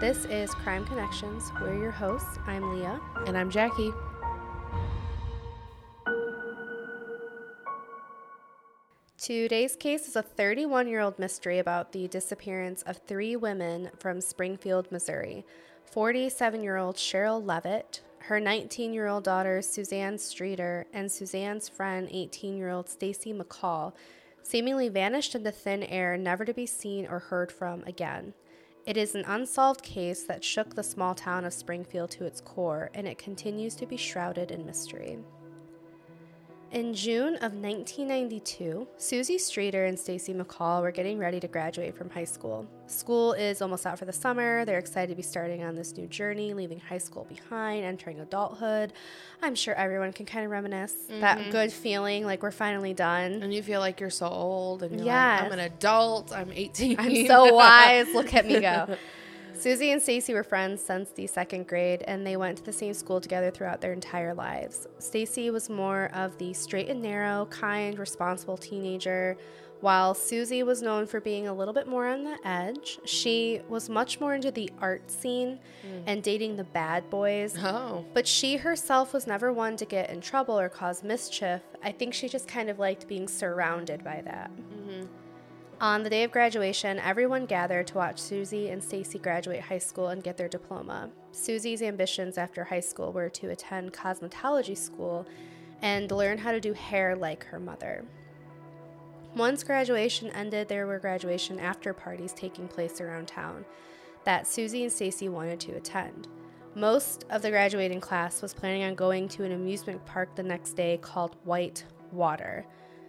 [0.00, 1.52] This is Crime Connections.
[1.60, 2.40] We're your hosts.
[2.48, 3.00] I'm Leah.
[3.28, 3.92] And I'm Jackie.
[9.16, 14.20] Today's case is a 31 year old mystery about the disappearance of three women from
[14.20, 15.46] Springfield, Missouri
[15.84, 22.08] 47 year old Sherrill Levitt, her 19 year old daughter Suzanne Streeter, and Suzanne's friend
[22.10, 23.92] 18 year old Stacy McCall
[24.42, 28.34] seemingly vanished into thin air, never to be seen or heard from again.
[28.86, 32.90] It is an unsolved case that shook the small town of Springfield to its core,
[32.92, 35.18] and it continues to be shrouded in mystery.
[36.74, 42.10] In June of 1992, Susie Streeter and Stacy McCall were getting ready to graduate from
[42.10, 42.66] high school.
[42.88, 44.64] School is almost out for the summer.
[44.64, 48.92] They're excited to be starting on this new journey, leaving high school behind, entering adulthood.
[49.40, 51.20] I'm sure everyone can kind of reminisce mm-hmm.
[51.20, 53.40] that good feeling like we're finally done.
[53.44, 55.42] And you feel like you're so old and you're yes.
[55.42, 56.98] like, I'm an adult, I'm 18.
[56.98, 58.12] I'm so wise.
[58.12, 58.96] Look at me go.
[59.56, 62.94] Susie and Stacy were friends since the second grade, and they went to the same
[62.94, 64.86] school together throughout their entire lives.
[64.98, 69.36] Stacy was more of the straight and narrow, kind, responsible teenager,
[69.80, 72.98] while Susie was known for being a little bit more on the edge.
[73.04, 76.02] She was much more into the art scene mm.
[76.06, 77.54] and dating the bad boys.
[77.58, 78.04] Oh.
[78.14, 81.60] But she herself was never one to get in trouble or cause mischief.
[81.82, 84.50] I think she just kind of liked being surrounded by that.
[85.80, 90.08] On the day of graduation, everyone gathered to watch Susie and Stacy graduate high school
[90.08, 91.10] and get their diploma.
[91.32, 95.26] Susie's ambitions after high school were to attend cosmetology school
[95.82, 98.04] and learn how to do hair like her mother.
[99.34, 103.64] Once graduation ended, there were graduation after parties taking place around town
[104.22, 106.28] that Susie and Stacy wanted to attend.
[106.76, 110.74] Most of the graduating class was planning on going to an amusement park the next
[110.74, 112.64] day called White Water.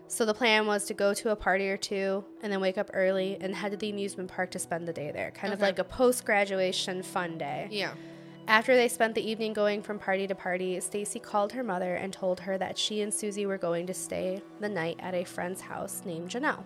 [0.08, 2.92] So the plan was to go to a party or two and then wake up
[2.94, 5.32] early and head to the amusement park to spend the day there.
[5.32, 5.54] Kind okay.
[5.54, 7.68] of like a post graduation fun day.
[7.72, 7.94] Yeah.
[8.48, 12.14] After they spent the evening going from party to party, Stacy called her mother and
[12.14, 15.62] told her that she and Susie were going to stay the night at a friend's
[15.62, 16.64] house named Janelle.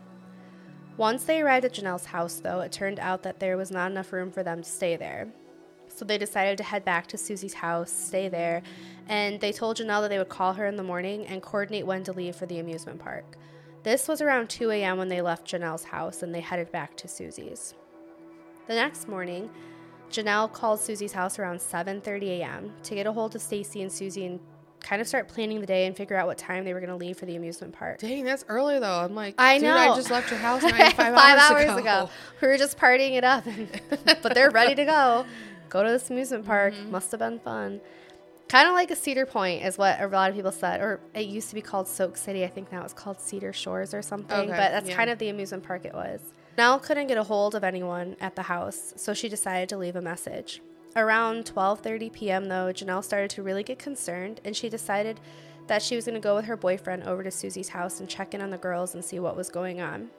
[0.98, 4.12] Once they arrived at Janelle's house, though, it turned out that there was not enough
[4.12, 5.30] room for them to stay there.
[5.88, 8.62] So they decided to head back to Susie's house, stay there,
[9.10, 12.04] and they told Janelle that they would call her in the morning and coordinate when
[12.06, 13.38] to leave for the amusement park.
[13.84, 14.98] This was around 2 a.m.
[14.98, 17.74] when they left Janelle's house and they headed back to Susie's.
[18.68, 19.50] The next morning,
[20.12, 22.74] Janelle called Susie's house around 7:30 a.m.
[22.84, 24.40] to get a hold of Stacy and Susie and
[24.80, 26.96] kind of start planning the day and figure out what time they were going to
[26.96, 28.00] leave for the amusement park.
[28.00, 29.00] Dang, that's early though.
[29.00, 29.76] I'm like, I know.
[29.76, 31.78] I just left your house five, five hours, hours ago.
[31.78, 32.10] ago.
[32.42, 33.44] We were just partying it up,
[34.22, 35.26] but they're ready to go
[35.70, 36.74] go to this amusement park.
[36.74, 36.92] Mm-hmm.
[36.92, 37.82] Must have been fun.
[38.50, 41.28] Kind of like a Cedar Point is what a lot of people said, or it
[41.28, 42.44] used to be called Soak City.
[42.44, 44.36] I think now it's called Cedar Shores or something.
[44.36, 44.96] Okay, but that's yeah.
[44.96, 46.34] kind of the amusement park it was.
[46.58, 49.96] Nell couldn't get a hold of anyone at the house, so she decided to leave
[49.96, 50.64] a message.
[50.96, 52.46] Around 12:30 p.m.
[52.46, 55.20] though, Janelle started to really get concerned, and she decided
[55.68, 58.34] that she was going to go with her boyfriend over to Susie's house and check
[58.34, 60.10] in on the girls and see what was going on.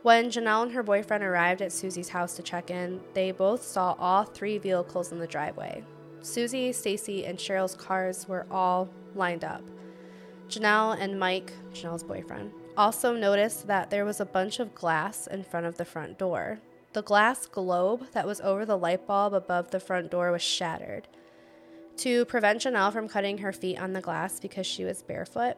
[0.00, 3.94] When Janelle and her boyfriend arrived at Susie's house to check in, they both saw
[3.98, 5.84] all three vehicles in the driveway.
[6.22, 9.62] Susie, Stacy, and Sherrill's cars were all lined up.
[10.48, 15.42] Janelle and Mike, Janelle's boyfriend, also noticed that there was a bunch of glass in
[15.42, 16.60] front of the front door.
[16.92, 21.08] The glass globe that was over the light bulb above the front door was shattered.
[21.98, 25.56] To prevent Janelle from cutting her feet on the glass because she was barefoot,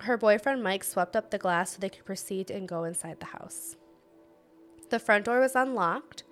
[0.00, 3.26] her boyfriend Mike swept up the glass so they could proceed and go inside the
[3.26, 3.76] house.
[4.90, 6.24] The front door was unlocked,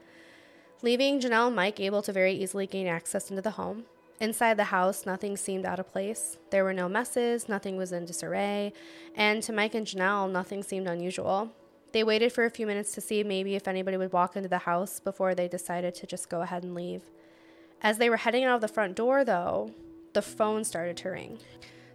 [0.82, 3.84] leaving Janelle and Mike able to very easily gain access into the home.
[4.20, 6.36] Inside the house, nothing seemed out of place.
[6.50, 8.72] There were no messes, nothing was in disarray,
[9.16, 11.50] and to Mike and Janelle, nothing seemed unusual.
[11.92, 14.58] They waited for a few minutes to see maybe if anybody would walk into the
[14.58, 17.02] house before they decided to just go ahead and leave.
[17.82, 19.72] As they were heading out of the front door, though,
[20.12, 21.38] the phone started to ring.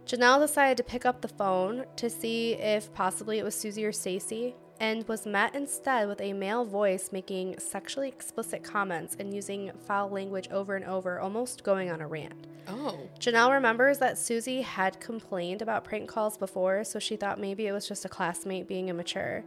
[0.04, 3.92] Janelle decided to pick up the phone to see if possibly it was Susie or
[3.92, 9.72] Stacy, and was met instead with a male voice making sexually explicit comments and using
[9.86, 12.46] foul language over and over, almost going on a rant.
[12.68, 13.08] Oh.
[13.18, 17.72] Janelle remembers that Susie had complained about prank calls before, so she thought maybe it
[17.72, 19.44] was just a classmate being immature.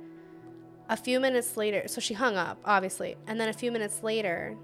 [0.87, 4.57] A few minutes later, so she hung up, obviously, and then a few minutes later,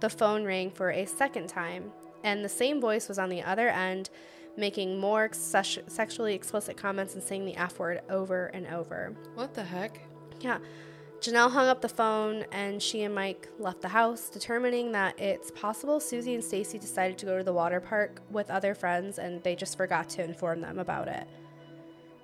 [0.00, 1.92] the phone rang for a second time,
[2.24, 4.10] and the same voice was on the other end
[4.56, 9.14] making more sexually explicit comments and saying the F word over and over.
[9.34, 10.00] What the heck?
[10.40, 10.58] Yeah.
[11.20, 15.50] Janelle hung up the phone and she and Mike left the house, determining that it's
[15.50, 19.42] possible Susie and Stacy decided to go to the water park with other friends and
[19.42, 21.28] they just forgot to inform them about it.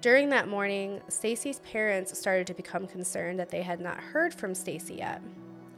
[0.01, 4.55] During that morning, Stacy's parents started to become concerned that they had not heard from
[4.55, 5.21] Stacy yet.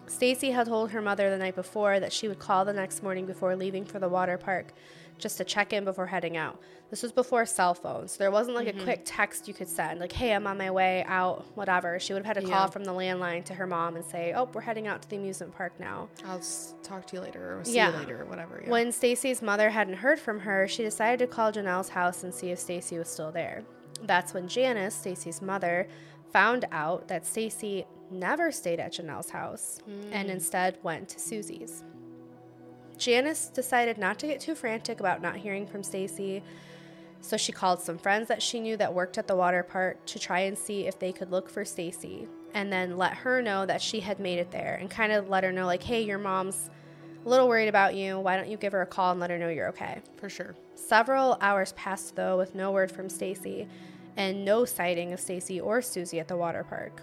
[0.06, 3.26] Stacy had told her mother the night before that she would call the next morning
[3.26, 4.72] before leaving for the water park
[5.18, 6.60] just to check in before heading out.
[6.90, 8.12] This was before cell phones.
[8.12, 8.80] so There wasn't like mm-hmm.
[8.80, 12.00] a quick text you could send, like, hey, I'm on my way out, whatever.
[12.00, 12.70] She would have had to call yeah.
[12.70, 15.54] from the landline to her mom and say, oh, we're heading out to the amusement
[15.54, 16.08] park now.
[16.24, 16.40] I'll
[16.82, 17.92] talk to you later or see yeah.
[17.92, 18.62] you later or whatever.
[18.64, 18.70] Yeah.
[18.70, 22.50] When Stacy's mother hadn't heard from her, she decided to call Janelle's house and see
[22.50, 23.64] if Stacy was still there.
[24.02, 25.88] That's when Janice, Stacy's mother,
[26.32, 30.08] found out that Stacy never stayed at Janelle's house mm.
[30.12, 31.84] and instead went to Susie's.
[32.96, 36.42] Janice decided not to get too frantic about not hearing from Stacy,
[37.20, 40.18] so she called some friends that she knew that worked at the water park to
[40.18, 43.82] try and see if they could look for Stacy and then let her know that
[43.82, 46.70] she had made it there and kind of let her know like, "Hey, your mom's
[47.24, 48.18] a little worried about you.
[48.18, 50.54] Why don't you give her a call and let her know you're okay?" For sure.
[50.74, 53.68] Several hours passed though with no word from Stacy
[54.16, 57.02] and no sighting of Stacy or Susie at the water park.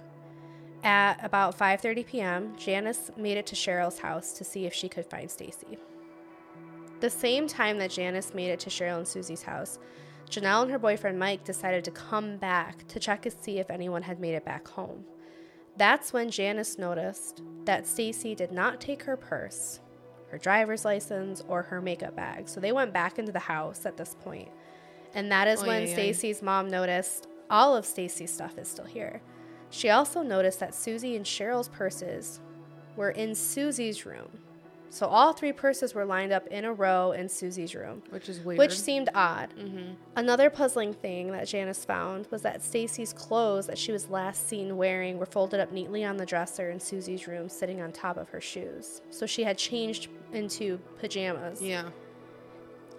[0.84, 5.06] At about 5:30 p.m., Janice made it to Sherrill's house to see if she could
[5.06, 5.78] find Stacy.
[7.00, 9.80] The same time that Janice made it to Sherrill and Susie's house,
[10.30, 14.04] Janelle and her boyfriend Mike decided to come back to check and see if anyone
[14.04, 15.06] had made it back home.
[15.78, 19.82] That's when Janice noticed that Stacy did not take her purse,
[20.32, 22.48] her driver's license, or her makeup bag.
[22.48, 24.50] So they went back into the house at this point.
[25.14, 26.46] And that is oh, when yeah, Stacy's yeah.
[26.46, 29.22] mom noticed all of Stacy's stuff is still here.
[29.70, 32.40] She also noticed that Susie and Sherrill's purses
[32.96, 34.30] were in Susie's room.
[34.90, 38.40] So all three purses were lined up in a row in Susie's room, which is
[38.40, 38.60] weird.
[38.60, 39.54] Which seemed odd.
[39.60, 39.94] Mm-hmm.
[40.16, 44.78] Another puzzling thing that Janice found was that Stacy's clothes that she was last seen
[44.78, 48.30] wearing were folded up neatly on the dresser in Susie's room, sitting on top of
[48.30, 49.02] her shoes.
[49.10, 51.62] So she had changed into pajamas.
[51.62, 51.90] Yeah.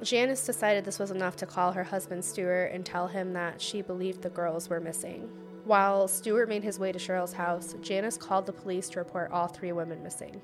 [0.03, 3.81] Janice decided this was enough to call her husband Stuart and tell him that she
[3.81, 5.31] believed the girls were missing.
[5.65, 9.49] While Stuart made his way to Sherrill's house, Janice called the police to report all
[9.49, 10.41] three women missing.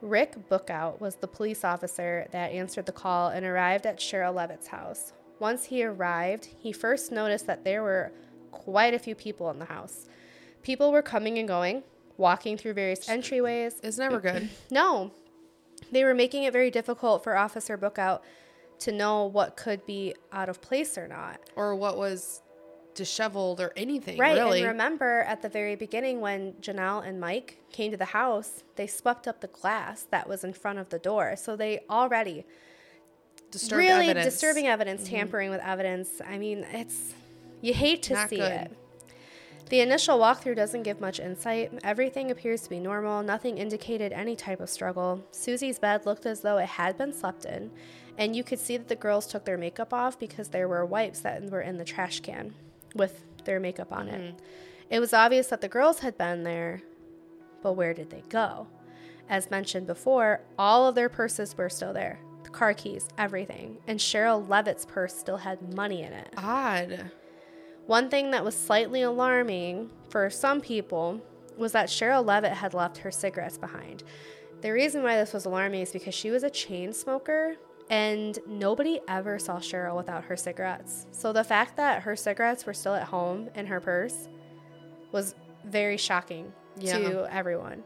[0.00, 4.68] Rick Bookout was the police officer that answered the call and arrived at Sherrill Levitt's
[4.68, 5.12] house.
[5.40, 8.12] Once he arrived, he first noticed that there were
[8.50, 10.08] quite a few people in the house.
[10.62, 11.82] People were coming and going,
[12.16, 13.74] walking through various entryways.
[13.82, 14.48] It's never good.
[14.70, 15.12] no.
[15.92, 18.20] They were making it very difficult for Officer Bookout
[18.80, 21.40] to know what could be out of place or not.
[21.56, 22.42] Or what was
[22.98, 24.18] disheveled or anything.
[24.18, 24.34] Right.
[24.36, 24.58] Really.
[24.58, 28.88] And remember at the very beginning when Janelle and Mike came to the house, they
[28.88, 31.36] swept up the glass that was in front of the door.
[31.36, 32.44] So they already
[33.52, 34.34] Disturbed really evidence.
[34.34, 35.14] disturbing evidence, mm-hmm.
[35.14, 36.20] tampering with evidence.
[36.26, 37.14] I mean, it's
[37.60, 38.50] you hate to Not see good.
[38.52, 38.76] it.
[39.70, 41.70] The initial walkthrough doesn't give much insight.
[41.84, 43.22] Everything appears to be normal.
[43.22, 45.22] Nothing indicated any type of struggle.
[45.30, 47.70] Susie's bed looked as though it had been slept in,
[48.16, 51.20] and you could see that the girls took their makeup off because there were wipes
[51.20, 52.54] that were in the trash can
[52.94, 54.14] with their makeup on mm-hmm.
[54.14, 54.42] it.
[54.90, 56.82] It was obvious that the girls had been there,
[57.62, 58.66] but where did they go?
[59.28, 63.76] As mentioned before, all of their purses were still there the car keys, everything.
[63.86, 66.32] And Sherrill Levitt's purse still had money in it.
[66.38, 67.10] Odd.
[67.86, 71.20] One thing that was slightly alarming for some people
[71.58, 74.02] was that Sherrill Levitt had left her cigarettes behind.
[74.62, 77.56] The reason why this was alarming is because she was a chain smoker
[77.90, 81.06] and nobody ever saw Sherrill without her cigarettes.
[81.10, 84.28] So the fact that her cigarettes were still at home in her purse
[85.12, 86.98] was very shocking yeah.
[86.98, 87.82] to everyone.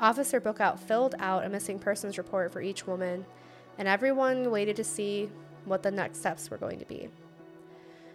[0.00, 3.24] Officer Bookout filled out a missing persons report for each woman,
[3.78, 5.30] and everyone waited to see
[5.64, 7.08] what the next steps were going to be.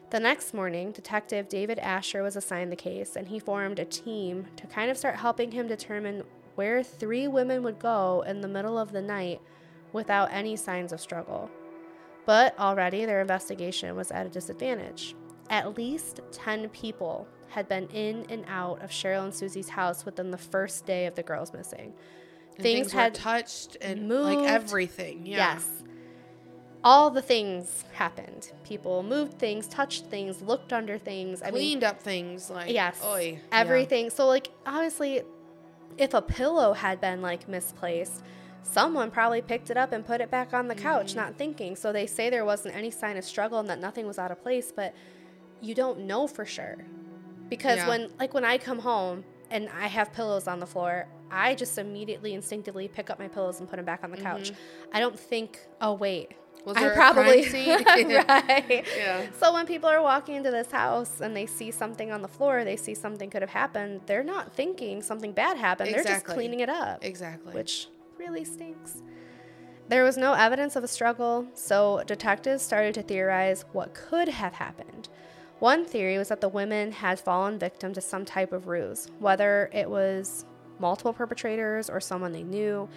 [0.10, 4.48] The next morning, Detective David Asher was assigned the case, and he formed a team
[4.58, 6.24] to kind of start helping him determine
[6.56, 9.40] where three women would go in the middle of the night
[9.94, 11.50] without any signs of struggle.
[12.26, 15.16] But already their investigation was at a disadvantage.
[15.50, 20.32] At least 10 people had been in and out of Sherrill and Susie's house within
[20.32, 21.94] the first day of the girls missing.
[22.56, 24.26] Things, things, had touched and moved.
[24.26, 25.26] like everything.
[25.26, 25.54] Yeah.
[25.54, 25.68] Yes.
[26.84, 28.52] All the things happened.
[28.64, 33.02] People moved things, touched things, looked under things, I cleaned mean, up things like yes,
[33.04, 34.06] oy, everything.
[34.06, 34.12] Yeah.
[34.12, 35.24] So like obviously
[35.98, 38.24] if a pillow had been like misplaced,
[38.64, 41.20] someone probably picked it up and put it back on the couch, mm-hmm.
[41.20, 41.76] not thinking.
[41.76, 44.42] So they say there wasn't any sign of struggle and that nothing was out of
[44.42, 44.94] place, but
[45.62, 46.78] you don't know for sure.
[47.50, 47.88] Because yeah.
[47.88, 51.78] when, like, when I come home and I have pillows on the floor, I just
[51.78, 54.52] immediately instinctively pick up my pillows and put them back on the couch.
[54.52, 54.96] Mm-hmm.
[54.96, 56.34] I don't think, oh, wait.
[56.66, 58.86] Was there I probably right.
[58.98, 59.26] Yeah.
[59.40, 62.66] So when people are walking into this house and they see something on the floor,
[62.66, 64.02] they see something could have happened.
[64.06, 65.90] They're not thinking something bad happened.
[65.90, 66.12] Exactly.
[66.12, 67.04] They're just cleaning it up.
[67.04, 67.54] Exactly.
[67.54, 67.88] Which
[68.20, 69.02] really stinks.
[69.88, 74.54] There was no evidence of a struggle, so detectives started to theorize what could have
[74.54, 75.08] happened.
[75.60, 79.70] One theory was that the women had fallen victim to some type of ruse, whether
[79.74, 80.46] it was
[80.80, 82.88] multiple perpetrators or someone they knew.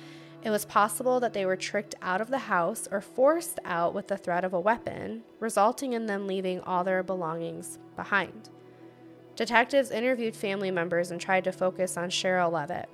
[0.42, 4.08] It was possible that they were tricked out of the house or forced out with
[4.08, 8.50] the threat of a weapon, resulting in them leaving all their belongings behind.
[9.36, 12.88] Detectives interviewed family members and tried to focus on Sherrill Levitt.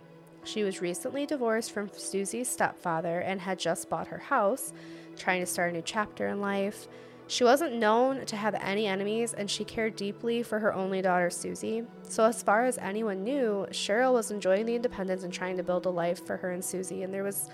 [0.45, 4.73] She was recently divorced from Susie's stepfather and had just bought her house,
[5.17, 6.89] trying to start a new chapter in life.
[7.27, 11.29] She wasn't known to have any enemies and she cared deeply for her only daughter,
[11.29, 11.85] Susie.
[12.03, 15.85] So, as far as anyone knew, Sherrill was enjoying the independence and trying to build
[15.85, 17.51] a life for her and Susie, and there was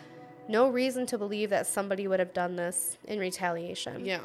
[0.49, 4.05] no reason to believe that somebody would have done this in retaliation.
[4.05, 4.21] Yeah.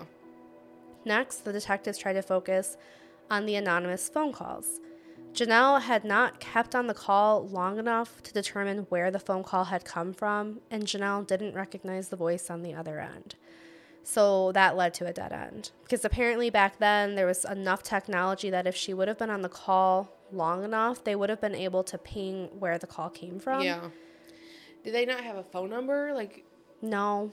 [1.06, 2.78] Next, the detectives tried to focus
[3.32, 4.80] on the anonymous phone calls.
[5.34, 9.66] Janelle had not kept on the call long enough to determine where the phone call
[9.66, 13.36] had come from, and Janelle didn't recognize the voice on the other end.
[14.04, 15.72] So that led to a dead end.
[15.84, 19.44] Because apparently back then there was enough technology that if she would have been on
[19.44, 23.40] the call long enough, they would have been able to ping where the call came
[23.40, 23.62] from.
[23.62, 23.90] Yeah.
[24.84, 26.14] Did they not have a phone number?
[26.14, 26.44] Like,
[26.82, 27.32] no,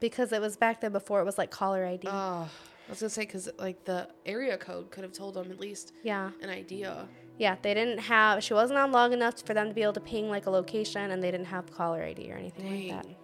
[0.00, 2.08] because it was back then before it was like caller ID.
[2.08, 5.60] Oh, I was gonna say because like the area code could have told them at
[5.60, 5.92] least.
[6.02, 6.30] Yeah.
[6.42, 7.06] An idea.
[7.38, 8.42] Yeah, they didn't have.
[8.42, 11.10] She wasn't on long enough for them to be able to ping like a location,
[11.10, 12.88] and they didn't have caller ID or anything Dang.
[12.88, 13.16] like that.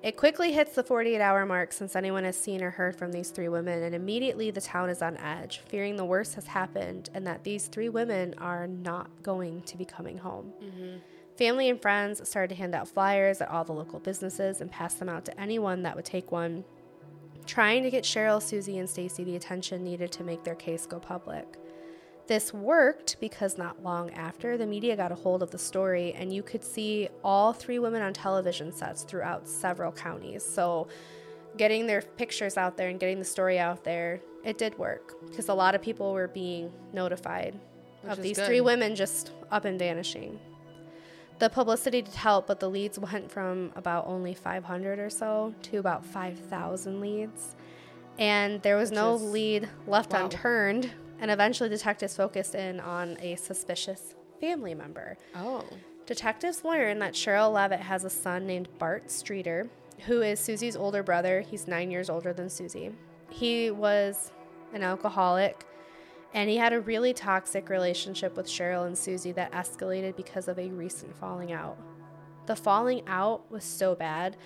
[0.00, 3.30] It quickly hits the 48 hour mark since anyone has seen or heard from these
[3.30, 7.26] three women, and immediately the town is on edge, fearing the worst has happened and
[7.26, 10.52] that these three women are not going to be coming home.
[10.62, 10.98] Mm-hmm.
[11.36, 14.94] Family and friends started to hand out flyers at all the local businesses and pass
[14.94, 16.64] them out to anyone that would take one,
[17.46, 21.00] trying to get Sherrill, Susie, and Stacy the attention needed to make their case go
[21.00, 21.56] public.
[22.28, 26.30] This worked because not long after, the media got a hold of the story, and
[26.30, 30.44] you could see all three women on television sets throughout several counties.
[30.44, 30.88] So,
[31.56, 35.48] getting their pictures out there and getting the story out there, it did work because
[35.48, 37.58] a lot of people were being notified
[38.02, 38.46] Which of these good.
[38.46, 40.38] three women just up and vanishing.
[41.38, 45.78] The publicity did help, but the leads went from about only 500 or so to
[45.78, 47.56] about 5,000 leads.
[48.18, 50.24] And there was no lead left wow.
[50.24, 55.16] unturned and eventually detectives focused in on a suspicious family member.
[55.34, 55.64] Oh.
[56.06, 59.68] Detectives learn that Sherrill Levitt has a son named Bart Streeter,
[60.06, 61.40] who is Susie's older brother.
[61.40, 62.92] He's nine years older than Susie.
[63.30, 64.32] He was
[64.72, 65.66] an alcoholic,
[66.32, 70.58] and he had a really toxic relationship with Sherrill and Susie that escalated because of
[70.58, 71.76] a recent falling out.
[72.46, 74.36] The falling out was so bad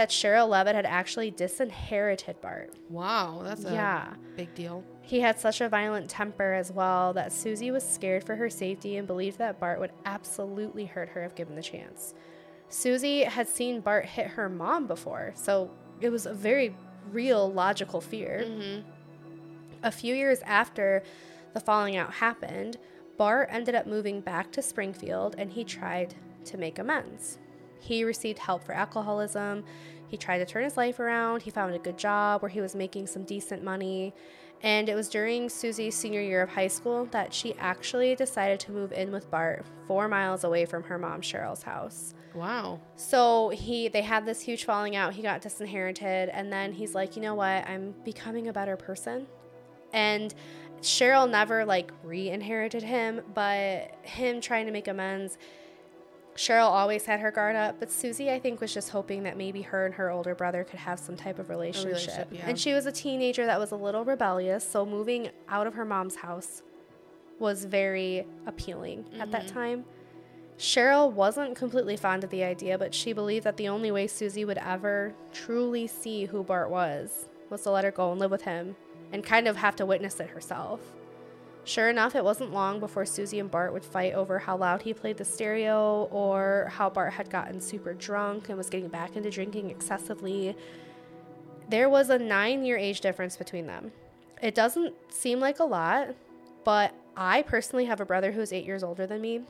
[0.00, 2.72] that Sherrill Levitt had actually disinherited Bart.
[2.88, 4.14] Wow, that's a yeah.
[4.34, 4.82] big deal.
[5.02, 8.96] He had such a violent temper as well that Susie was scared for her safety
[8.96, 12.14] and believed that Bart would absolutely hurt her if given the chance.
[12.70, 16.74] Susie had seen Bart hit her mom before, so it was a very
[17.12, 18.44] real, logical fear.
[18.46, 18.88] Mm-hmm.
[19.82, 21.02] A few years after
[21.52, 22.78] the falling out happened,
[23.18, 26.14] Bart ended up moving back to Springfield and he tried
[26.46, 27.36] to make amends.
[27.80, 29.64] He received help for alcoholism.
[30.06, 31.42] He tried to turn his life around.
[31.42, 34.14] He found a good job where he was making some decent money.
[34.62, 38.72] And it was during Susie's senior year of high school that she actually decided to
[38.72, 42.14] move in with Bart four miles away from her mom Sherrill's house.
[42.34, 42.80] Wow.
[42.96, 45.14] So he they had this huge falling out.
[45.14, 47.66] He got disinherited and then he's like, "You know what?
[47.68, 49.26] I'm becoming a better person."
[49.92, 50.34] And
[50.82, 55.38] Sherrill never like re-inherited him, but him trying to make amends
[56.36, 59.62] Sherrill always had her guard up, but Susie, I think, was just hoping that maybe
[59.62, 61.88] her and her older brother could have some type of relationship.
[61.88, 62.48] relationship yeah.
[62.48, 65.84] And she was a teenager that was a little rebellious, so moving out of her
[65.84, 66.62] mom's house
[67.38, 69.20] was very appealing mm-hmm.
[69.20, 69.54] at that mm-hmm.
[69.54, 69.84] time.
[70.56, 74.44] Sherrill wasn't completely fond of the idea, but she believed that the only way Susie
[74.44, 78.42] would ever truly see who Bart was was to let her go and live with
[78.42, 78.76] him
[79.10, 80.80] and kind of have to witness it herself.
[81.70, 84.92] Sure enough, it wasn't long before Susie and Bart would fight over how loud he
[84.92, 89.30] played the stereo or how Bart had gotten super drunk and was getting back into
[89.30, 90.56] drinking excessively.
[91.68, 93.92] There was a nine year age difference between them.
[94.42, 96.08] It doesn't seem like a lot,
[96.64, 99.42] but I personally have a brother who's eight years older than me,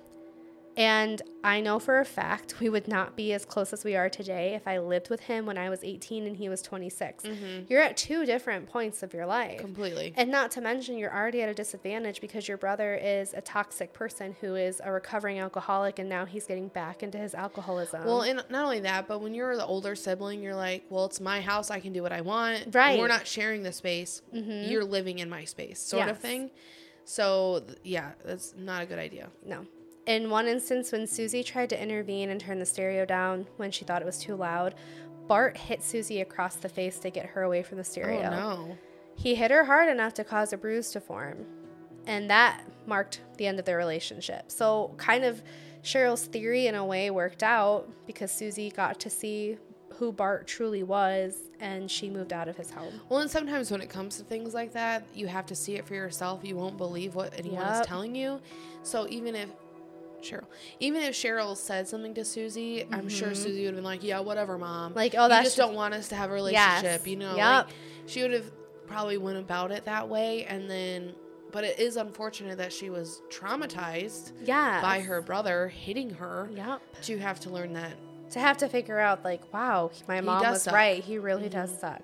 [0.76, 4.08] and I know for a fact we would not be as close as we are
[4.08, 7.24] today if I lived with him when I was 18 and he was 26.
[7.24, 7.64] Mm-hmm.
[7.68, 9.58] You're at two different points of your life.
[9.58, 10.12] Completely.
[10.16, 13.92] And not to mention, you're already at a disadvantage because your brother is a toxic
[13.92, 18.04] person who is a recovering alcoholic and now he's getting back into his alcoholism.
[18.04, 21.20] Well, and not only that, but when you're the older sibling, you're like, well, it's
[21.20, 21.70] my house.
[21.70, 22.74] I can do what I want.
[22.74, 22.98] Right.
[22.98, 24.22] We're not sharing the space.
[24.34, 24.70] Mm-hmm.
[24.70, 26.10] You're living in my space, sort yes.
[26.10, 26.50] of thing.
[27.04, 29.30] So, yeah, that's not a good idea.
[29.44, 29.66] No.
[30.10, 33.84] In one instance, when Susie tried to intervene and turn the stereo down when she
[33.84, 34.74] thought it was too loud,
[35.28, 38.26] Bart hit Susie across the face to get her away from the oh, stereo.
[38.26, 38.78] Oh, no.
[39.14, 41.46] He hit her hard enough to cause a bruise to form.
[42.08, 44.50] And that marked the end of their relationship.
[44.50, 45.44] So, kind of
[45.82, 49.58] Sherrill's theory, in a way, worked out because Susie got to see
[49.94, 53.00] who Bart truly was and she moved out of his home.
[53.08, 55.86] Well, and sometimes when it comes to things like that, you have to see it
[55.86, 56.40] for yourself.
[56.42, 57.82] You won't believe what anyone yep.
[57.82, 58.40] is telling you.
[58.82, 59.50] So even if
[60.24, 60.48] Sherrill,
[60.78, 62.94] even if Sherrill said something to Susie, mm-hmm.
[62.94, 63.42] I'm sure mm-hmm.
[63.42, 66.08] Susie would have been like, "Yeah, whatever, mom." Like, oh, that's just don't want us
[66.08, 67.06] to have a relationship, yes.
[67.06, 67.36] you know?
[67.36, 67.66] Yep.
[67.66, 67.74] Like,
[68.06, 68.50] she would have
[68.86, 71.14] probably went about it that way, and then.
[71.52, 74.80] But it is unfortunate that she was traumatized yes.
[74.82, 76.48] by her brother hitting her.
[76.54, 76.80] Yep.
[77.02, 77.94] To have to learn that
[78.30, 80.74] to have to figure out like, wow, my mom was suck.
[80.74, 81.02] right.
[81.02, 81.60] He really mm-hmm.
[81.60, 82.02] does suck.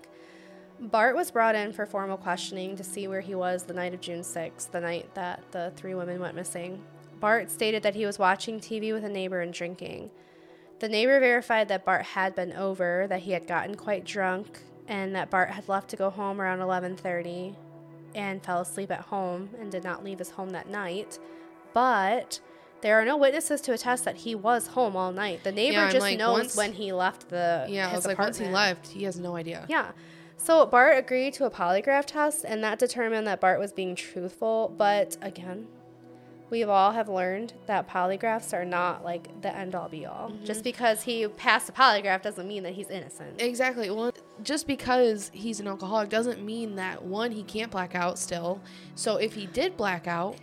[0.78, 4.00] Bart was brought in for formal questioning to see where he was the night of
[4.00, 6.84] June 6th, the night that the three women went missing.
[7.20, 10.10] Bart stated that he was watching TV with a neighbor and drinking.
[10.78, 15.14] The neighbor verified that Bart had been over, that he had gotten quite drunk, and
[15.14, 17.54] that Bart had left to go home around 11:30
[18.14, 21.18] and fell asleep at home and did not leave his home that night.
[21.72, 22.40] But
[22.82, 25.44] there are no witnesses to attest that he was home all night.
[25.44, 27.90] The neighbor yeah, just like, knows once, when he left the yeah.
[27.90, 29.64] I was like, once he left, he has no idea.
[29.68, 29.92] Yeah.
[30.36, 34.74] So Bart agreed to a polygraph test, and that determined that Bart was being truthful.
[34.76, 35.68] But again,
[36.50, 40.30] we've all have learned that polygraphs are not like the end all be all.
[40.30, 40.44] Mm-hmm.
[40.44, 43.40] Just because he passed a polygraph doesn't mean that he's innocent.
[43.40, 43.90] Exactly.
[43.90, 44.12] Well,
[44.42, 48.60] just because he's an alcoholic doesn't mean that one he can't black out still.
[48.94, 50.36] So if he did black out,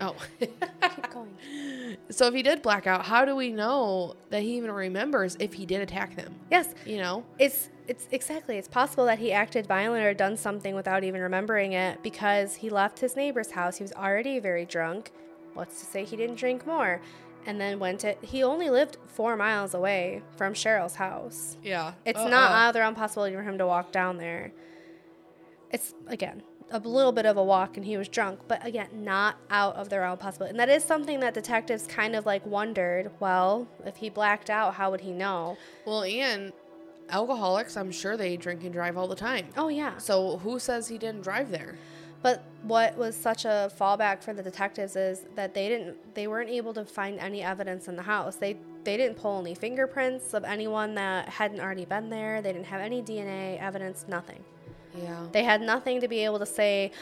[0.00, 1.36] oh, keep going.
[2.10, 5.52] So if he did black out, how do we know that he even remembers if
[5.54, 6.34] he did attack them?
[6.50, 6.72] Yes.
[6.86, 7.24] You know?
[7.38, 8.56] It's it's exactly.
[8.56, 12.70] It's possible that he acted violent or done something without even remembering it because he
[12.70, 13.78] left his neighbor's house.
[13.78, 15.10] He was already very drunk.
[15.60, 17.02] What's to say he didn't drink more?
[17.44, 21.58] And then went to he only lived four miles away from Sherrill's house.
[21.62, 21.92] Yeah.
[22.06, 22.28] It's uh-uh.
[22.30, 22.54] not uh.
[22.54, 24.52] out of the realm possibility for him to walk down there.
[25.70, 29.36] It's again, a little bit of a walk and he was drunk, but again, not
[29.50, 30.52] out of the realm possibility.
[30.52, 33.10] And that is something that detectives kind of like wondered.
[33.20, 35.58] Well, if he blacked out, how would he know?
[35.84, 36.54] Well, and
[37.10, 39.48] alcoholics, I'm sure they drink and drive all the time.
[39.58, 39.98] Oh yeah.
[39.98, 41.76] So who says he didn't drive there?
[42.22, 46.50] But what was such a fallback for the detectives is that they didn't they weren't
[46.50, 48.36] able to find any evidence in the house.
[48.36, 52.42] They they didn't pull any fingerprints of anyone that hadn't already been there.
[52.42, 54.42] They didn't have any DNA evidence, nothing.
[54.94, 55.26] Yeah.
[55.32, 56.92] They had nothing to be able to say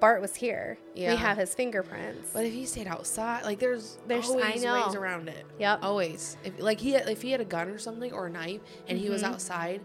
[0.00, 0.78] Bart was here.
[0.94, 1.10] Yeah.
[1.10, 2.30] We have his fingerprints.
[2.32, 5.44] But if he stayed outside, like there's there's always ways around it.
[5.58, 5.80] Yep.
[5.82, 6.36] Always.
[6.44, 8.96] If like he had, if he had a gun or something or a knife and
[8.96, 9.04] mm-hmm.
[9.04, 9.32] he was mm-hmm.
[9.32, 9.80] outside,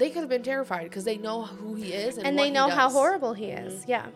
[0.00, 2.68] they could have been terrified because they know who he is and, and they know
[2.68, 3.82] how horrible he is.
[3.82, 3.90] Mm-hmm.
[3.90, 4.06] Yeah.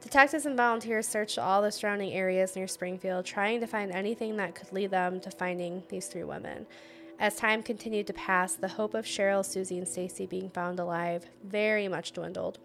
[0.00, 4.54] Detectives and volunteers searched all the surrounding areas near Springfield, trying to find anything that
[4.54, 6.66] could lead them to finding these three women.
[7.18, 11.26] As time continued to pass, the hope of Sherrill, Susie, and Stacy being found alive
[11.44, 12.58] very much dwindled.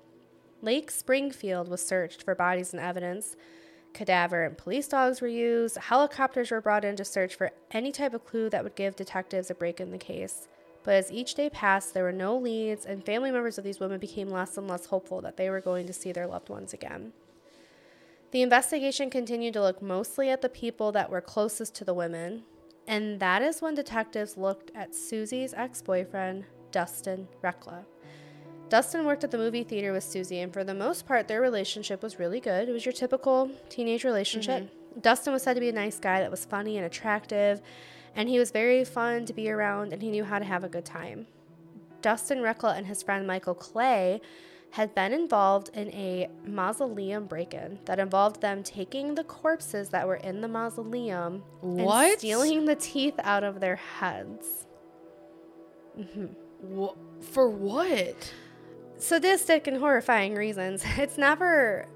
[0.62, 3.36] Lake Springfield was searched for bodies and evidence.
[3.94, 5.76] Cadaver and police dogs were used.
[5.76, 9.52] Helicopters were brought in to search for any type of clue that would give detectives
[9.52, 10.48] a break in the case.
[10.86, 14.00] But as each day passed, there were no leads, and family members of these women
[14.00, 17.12] became less and less hopeful that they were going to see their loved ones again.
[18.30, 22.44] The investigation continued to look mostly at the people that were closest to the women,
[22.88, 27.86] and that is when detectives looked at Susie's ex boyfriend, Dustin Rekla.
[28.70, 32.04] Dustin worked at the movie theater with Susie, and for the most part, their relationship
[32.04, 32.70] was really good.
[32.70, 34.64] It was your typical teenage relationship.
[34.64, 35.00] Mm-hmm.
[35.00, 37.62] Dustin was said to be a nice guy that was funny and attractive,
[38.16, 40.70] and he was very fun to be around, and he knew how to have a
[40.70, 41.28] good time.
[42.02, 44.22] Dustin Rekla and his friend Michael Clay
[44.72, 50.06] had been involved in a mausoleum break in that involved them taking the corpses that
[50.06, 52.10] were in the mausoleum what?
[52.10, 54.66] and stealing the teeth out of their heads.
[55.98, 56.86] Mm-hmm.
[57.22, 58.34] for what?
[58.98, 60.84] Sadistic and horrifying reasons.
[60.98, 61.88] It's never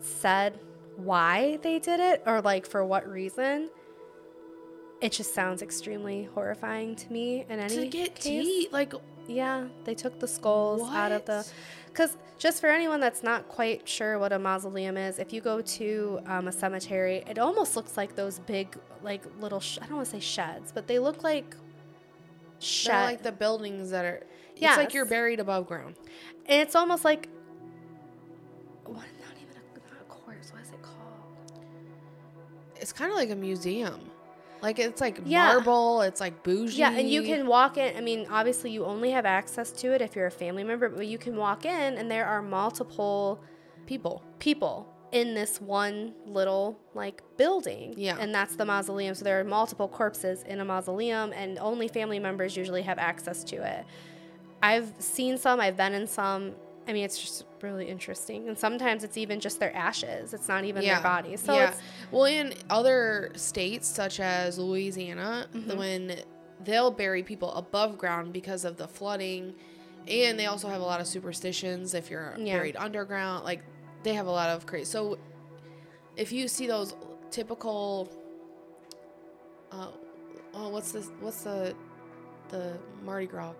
[0.00, 0.58] said
[0.96, 3.70] why they did it or like for what reason.
[5.02, 8.24] It just sounds extremely horrifying to me in any to get case.
[8.24, 8.94] teeth like
[9.28, 10.96] yeah they took the skulls what?
[10.96, 11.46] out of the
[11.92, 15.60] because just for anyone that's not quite sure what a mausoleum is, if you go
[15.60, 19.96] to um, a cemetery, it almost looks like those big, like little, sh- I don't
[19.96, 21.54] want to say sheds, but they look like
[22.58, 22.88] sheds.
[22.88, 24.22] They're like the buildings that are,
[24.56, 25.94] yeah, it's like you're buried above ground.
[26.46, 27.28] And it's almost like,
[28.86, 31.62] what, not even a, not a corpse, what is it called?
[32.76, 34.00] It's kind of like a museum.
[34.62, 35.54] Like it's like yeah.
[35.54, 36.78] marble, it's like bougie.
[36.78, 37.96] Yeah, and you can walk in.
[37.96, 41.06] I mean, obviously you only have access to it if you're a family member, but
[41.06, 43.42] you can walk in and there are multiple
[43.86, 44.22] people.
[44.38, 47.94] People in this one little like building.
[47.96, 48.16] Yeah.
[48.18, 49.14] And that's the mausoleum.
[49.14, 53.44] So there are multiple corpses in a mausoleum and only family members usually have access
[53.44, 53.84] to it.
[54.62, 56.54] I've seen some, I've been in some
[56.88, 58.48] I mean, it's just really interesting.
[58.48, 60.34] And sometimes it's even just their ashes.
[60.34, 60.94] It's not even Yeah.
[60.94, 61.40] their bodies.
[61.40, 61.74] So yeah.
[62.10, 65.76] well, in other states such as Louisiana, Mm-hmm.
[65.78, 66.16] when
[66.64, 69.54] they'll bury people above ground because of the flooding,
[70.08, 71.94] and they also have a lot of superstitions.
[71.94, 72.56] If you're Yeah.
[72.56, 73.62] buried underground, like
[74.02, 74.84] they have a lot of crazy.
[74.86, 75.18] So,
[76.16, 76.94] if you see those
[77.30, 78.08] typical,
[79.70, 79.88] uh,
[80.54, 81.10] oh, what's this?
[81.20, 81.74] What's the
[82.48, 83.54] the Mardi Gras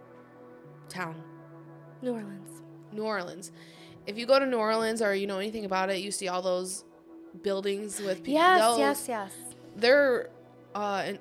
[0.89, 1.15] town?
[2.03, 2.52] New Orleans.
[2.93, 3.51] New Orleans.
[4.07, 6.43] If you go to New Orleans or you know anything about it, you see all
[6.43, 6.85] those
[7.43, 8.35] buildings with people.
[8.35, 9.33] Yes, those, yes, yes.
[9.77, 10.29] They're,
[10.75, 11.19] uh, and,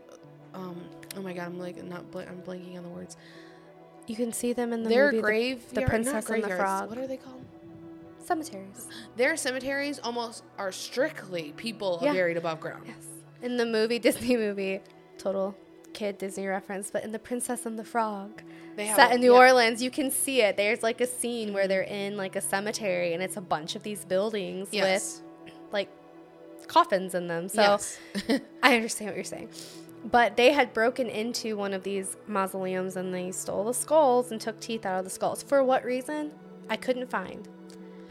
[0.54, 0.82] um,
[1.16, 3.16] oh my god, I'm like not, bl- I'm blanking on the words.
[4.08, 6.90] You can see them in the Their movie The- grave, The, Princess and the Frog.
[6.90, 7.46] What are they called?
[8.24, 8.88] cemeteries.
[9.18, 12.14] Their cemeteries almost are strictly people Yeah.
[12.14, 12.84] buried above ground.
[12.88, 12.96] Yes.
[13.42, 14.80] In the movie, Disney movie,
[15.18, 15.56] total
[15.94, 18.42] kid Disney reference, but in The Princess and the Frog,
[18.76, 19.40] They have set a- in New yeah.
[19.40, 20.58] Orleans, you can see it.
[20.58, 23.84] There's like a scene where they're in like a cemetery and it's a bunch of
[23.84, 25.22] these buildings Yes.
[25.22, 25.90] with like
[26.68, 27.50] coffins in them.
[27.50, 27.98] So yes.
[28.64, 29.50] I understand what you're saying.
[30.04, 34.42] But they had broken into one of these mausoleums and they stole the skulls and
[34.42, 35.44] took teeth out of the skulls.
[35.44, 36.32] For what reason?
[36.70, 37.48] I couldn't find.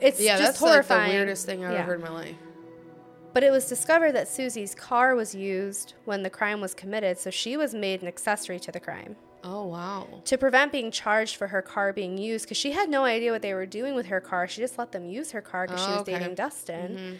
[0.00, 1.78] It's yeah, just that's like the weirdest thing I've Yeah.
[1.80, 2.34] ever heard in my life.
[3.32, 7.30] But it was discovered that Susie's car was used when the crime was committed, so
[7.30, 9.16] she was made an accessory to the crime.
[9.44, 10.06] Oh wow.
[10.24, 13.40] To prevent being charged for her car being used, because she had no idea what
[13.42, 15.86] they were doing with her car, she just let them use her car because she
[15.88, 16.18] Oh, was okay.
[16.18, 16.96] dating Dustin.
[16.96, 17.14] Mm-hmm.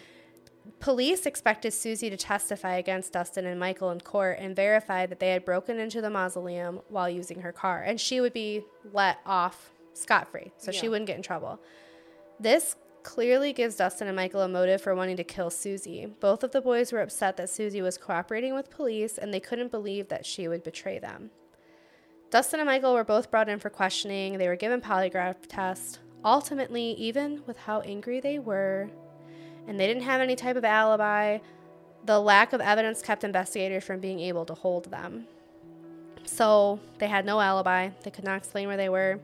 [0.79, 5.29] Police expected Susie to testify against Dustin and Michael in court and verify that they
[5.31, 9.71] had broken into the mausoleum while using her car, and she would be let off
[9.93, 11.59] scot free, so she wouldn't get in trouble.
[12.39, 16.05] This clearly gives Dustin and Michael a motive for wanting to kill Susie.
[16.19, 19.71] Both of the boys were upset that Susie was cooperating with police, and they couldn't
[19.71, 21.31] believe that she would betray them.
[22.29, 24.37] Dustin and Michael were both brought in for questioning.
[24.37, 25.99] They were given polygraph tests.
[26.23, 28.89] Ultimately, even with how angry they were,
[29.67, 31.39] and they didn't have any type of alibi,
[32.05, 35.27] the lack of evidence kept investigators from being able to hold them.
[36.25, 37.89] So they had no alibi.
[38.03, 39.19] They could not explain where they were,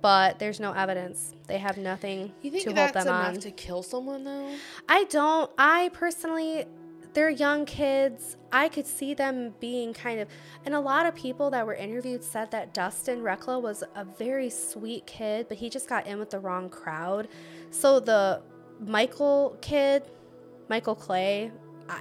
[0.00, 1.34] but there's no evidence.
[1.46, 3.40] They have nothing You think to hold that's them enough on.
[3.40, 4.54] to kill someone though?
[4.88, 5.50] I don't.
[5.58, 6.66] I personally,
[7.14, 8.36] they're young kids.
[8.52, 10.28] I could see them being kind of,
[10.64, 14.50] and a lot of people that were interviewed said that Dustin Rekla was a very
[14.50, 17.28] sweet kid, but he just got in with the wrong crowd.
[17.70, 18.40] So the
[18.80, 20.04] Michael kid,
[20.68, 21.50] Michael Clay,
[21.88, 22.00] I,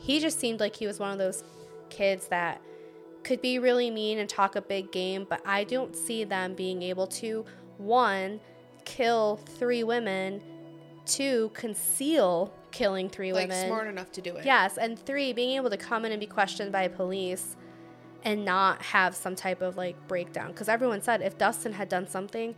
[0.00, 1.42] he just seemed like he was one of those
[1.88, 2.60] kids that
[3.24, 6.82] could be really mean and talk a big game, but I don't see them being
[6.82, 7.44] able to
[7.76, 8.40] one
[8.84, 10.42] kill three women,
[11.04, 13.66] two conceal killing three Like women.
[13.66, 14.44] smart enough to do it.
[14.44, 17.56] Yes, and three being able to come in and be questioned by police
[18.24, 22.06] and not have some type of like breakdown because everyone said if Dustin had done
[22.08, 22.54] something,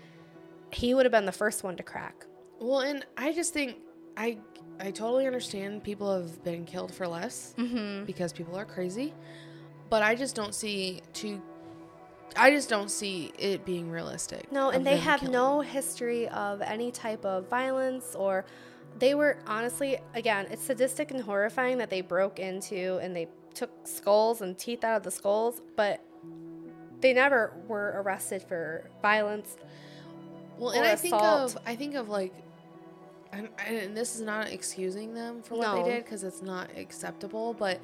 [0.72, 2.26] he would have been the first one to crack.
[2.60, 3.76] Well, and I just think
[4.16, 4.38] I
[4.80, 8.04] I totally understand people have been killed for less Mm-hmm.
[8.04, 9.12] because people are crazy,
[9.90, 11.40] but I just don't see to.
[12.36, 14.50] I just don't see it being realistic.
[14.52, 15.32] No, and they have killing.
[15.32, 18.44] no history of any type of violence or
[19.00, 23.70] they were honestly again, it's sadistic and horrifying that they broke into and they took
[23.84, 26.00] skulls and teeth out of the skulls, but
[27.00, 29.56] they never were arrested for violence.
[30.56, 32.32] Well, and I think of I think of like,
[33.32, 35.82] and, and this is not excusing them for what No.
[35.82, 37.80] they did because it's not acceptable, but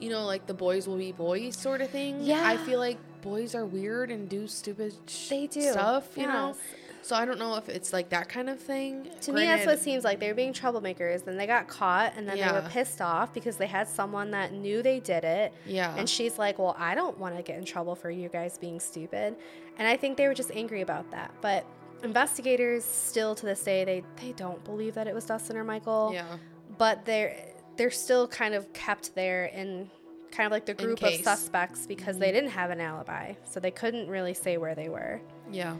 [0.00, 2.18] you know, like the boys will be boys sort of thing.
[2.22, 2.42] Yeah.
[2.46, 5.62] I feel like boys are weird and do stupid sh- They do.
[5.72, 6.16] stuff.
[6.16, 6.54] You know,
[7.02, 9.08] so I don't know if it's like that kind of thing.
[9.22, 10.20] To me, that's what it seems like.
[10.20, 11.24] They were being troublemakers.
[11.24, 14.52] Then they got caught, and then they were pissed off because they had someone that
[14.52, 15.52] knew they did it.
[15.66, 15.94] Yeah.
[15.96, 18.80] And she's like, Well, I don't want to get in trouble for you guys being
[18.80, 19.36] stupid.
[19.78, 21.30] And I think they were just angry about that.
[21.40, 21.66] But
[22.02, 26.10] investigators still to this day, they, they don't believe that it was Dustin or Michael.
[26.14, 26.36] yeah.
[26.78, 27.36] But they're
[27.76, 29.90] they're still kind of kept there in
[30.30, 32.34] kind of like the group of suspects because they mm-hmm.
[32.34, 33.34] didn't have an alibi.
[33.44, 35.20] So they couldn't really say where they were.
[35.50, 35.76] Yeah.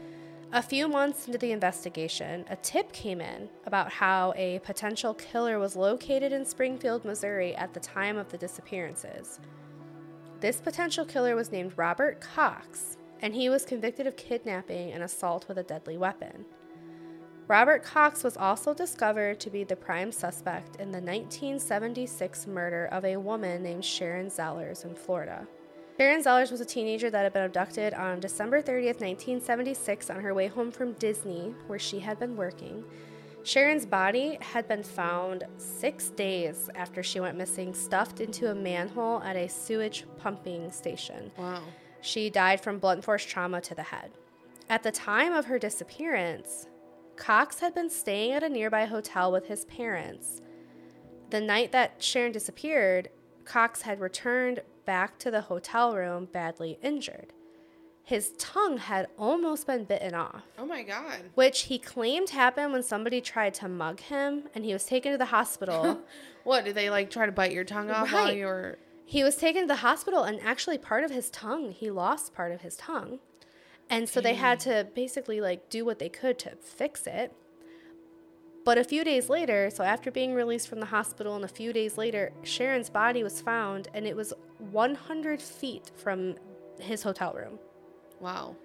[0.53, 5.59] A few months into the investigation, a tip came in about how a potential killer
[5.59, 9.39] was located in Springfield, Missouri at the time of the disappearances.
[10.39, 15.47] This potential killer was named Robert Cox, and he was convicted of kidnapping and assault
[15.47, 16.45] with a deadly weapon.
[17.47, 23.05] Robert Cox was also discovered to be the prime suspect in the 1976 murder of
[23.05, 25.47] a woman named Sharon Zellers in Florida.
[25.99, 30.33] Sharon Zellers was a teenager that had been abducted on December 30th, 1976, on her
[30.33, 32.83] way home from Disney, where she had been working.
[33.43, 39.21] Sharon's body had been found six days after she went missing, stuffed into a manhole
[39.21, 41.31] at a sewage pumping station.
[41.37, 41.61] Wow.
[42.01, 44.09] She died from blunt force trauma to the head.
[44.67, 46.65] At the time of her disappearance,
[47.17, 50.41] Cox had been staying at a nearby hotel with his parents.
[51.29, 53.09] The night that Sharon disappeared,
[53.45, 57.33] Cox had returned back to the hotel room badly injured.
[58.03, 61.31] His tongue had almost been bitten off, Oh my god.
[61.33, 65.17] which he claimed happened when somebody tried to mug him and he was taken to
[65.17, 66.01] the hospital.
[66.43, 68.77] What did they like try to bite your tongue off while you were?
[69.07, 72.51] he was taken to the hospital and actually part of his tongue, he lost part
[72.51, 73.17] of his tongue.
[73.89, 77.33] And so they had to basically like do what they could to fix it.
[78.65, 81.71] But a few days later, so after being released from the hospital and a few
[81.71, 84.33] days later, Sharon's body was found and it was
[84.71, 86.35] 100 feet from
[86.79, 87.59] his hotel room.
[88.19, 88.55] Wow.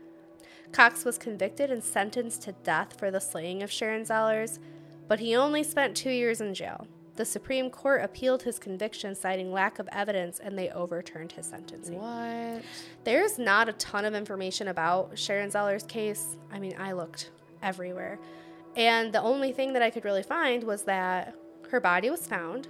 [0.73, 4.59] Cox was convicted and sentenced to death for the slaying of Sharon Zellers,
[5.07, 6.87] but he only spent two years in jail.
[7.21, 12.01] The Supreme Court appealed his conviction, citing lack of evidence, and they overturned his sentencing.
[12.01, 12.63] What?
[13.05, 16.39] There's not a ton of information about Sharon Zeller's case.
[16.51, 17.31] I mean, I looked
[17.63, 18.19] everywhere.
[18.75, 21.35] And the only thing that I could really find was that
[21.69, 22.69] her body was found.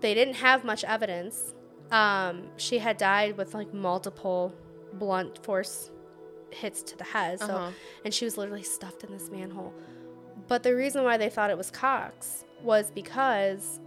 [0.00, 1.52] They didn't have much evidence.
[1.90, 4.54] Um, she had died with like multiple
[4.94, 5.90] blunt force
[6.48, 7.38] hits to the head.
[7.40, 7.70] So, Uh-huh.
[8.02, 9.74] and she was literally stuffed in this manhole.
[10.48, 13.80] But the reason why they thought it was Cox was because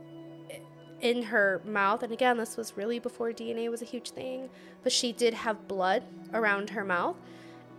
[1.01, 4.49] in her mouth, and again, this was really before DNA was a huge thing,
[4.83, 6.03] but she did have blood
[6.33, 7.15] around her mouth.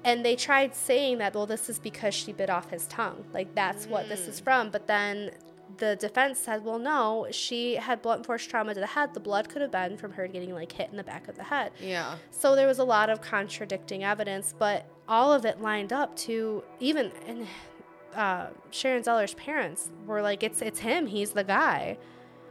[0.02, 3.22] And they tried saying that, well, this is because she bit off his tongue.
[3.34, 4.44] Like, that's what this is mm.
[4.44, 4.70] from.
[4.70, 5.32] But then
[5.76, 9.12] the defense said, well, no, she had blunt force trauma to the head.
[9.12, 11.42] The blood could have been from her getting, like, hit in the back of the
[11.42, 11.72] head.
[11.82, 12.14] Yeah.
[12.30, 16.64] So there was a lot of contradicting evidence, but all of it lined up to
[16.78, 17.46] even and
[18.14, 21.06] uh, Sharon Zeller's parents were like, "It's it's him.
[21.06, 21.98] He's the guy."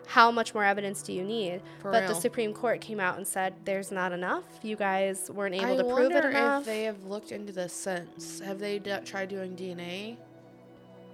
[0.08, 1.62] How much more evidence do you need?
[1.82, 2.16] For but the.
[2.16, 4.44] Supreme Court came out and said there's not enough.
[4.64, 6.62] You guys weren't able I to prove it wonder enough.
[6.62, 8.40] if they have looked into this since.
[8.40, 10.18] Have they d- tried doing DNA?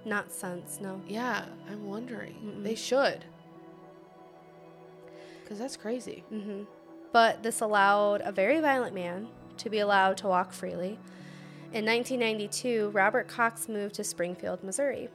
[0.06, 1.00] not since, no.
[1.08, 2.34] Yeah, I'm wondering.
[2.42, 2.62] Mm-mm.
[2.62, 3.24] They should.
[5.42, 6.24] Because that's crazy.
[6.30, 6.62] hmm
[7.12, 9.28] But this allowed a very violent man
[9.58, 10.98] to be allowed to walk freely.
[11.72, 15.08] In 1992, Robert Cox moved to Springfield, Missouri.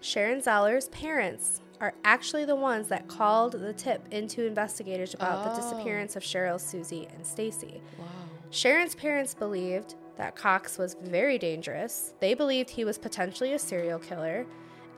[0.00, 5.52] Sharon Zeller's parents are actually the ones that called the tip into investigators about the
[5.52, 5.56] Oh.
[5.56, 7.80] disappearance of Sherrill, Susie, and Stacy.
[7.98, 8.06] Wow.
[8.50, 12.14] Sharon's parents believed that Cox was very dangerous.
[12.20, 14.46] They believed he was potentially a serial killer,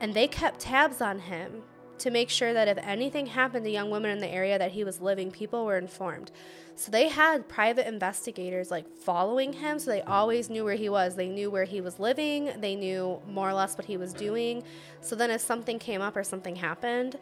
[0.01, 1.63] and they kept tabs on him
[1.99, 4.83] to make sure that if anything happened to young women in the area that he
[4.83, 6.31] was living, people were informed.
[6.75, 11.15] So they had private investigators like following him, so they always knew where he was.
[11.15, 14.63] They knew where he was living, they knew more or less what he was doing.
[15.01, 17.17] So then if something came up or something happened,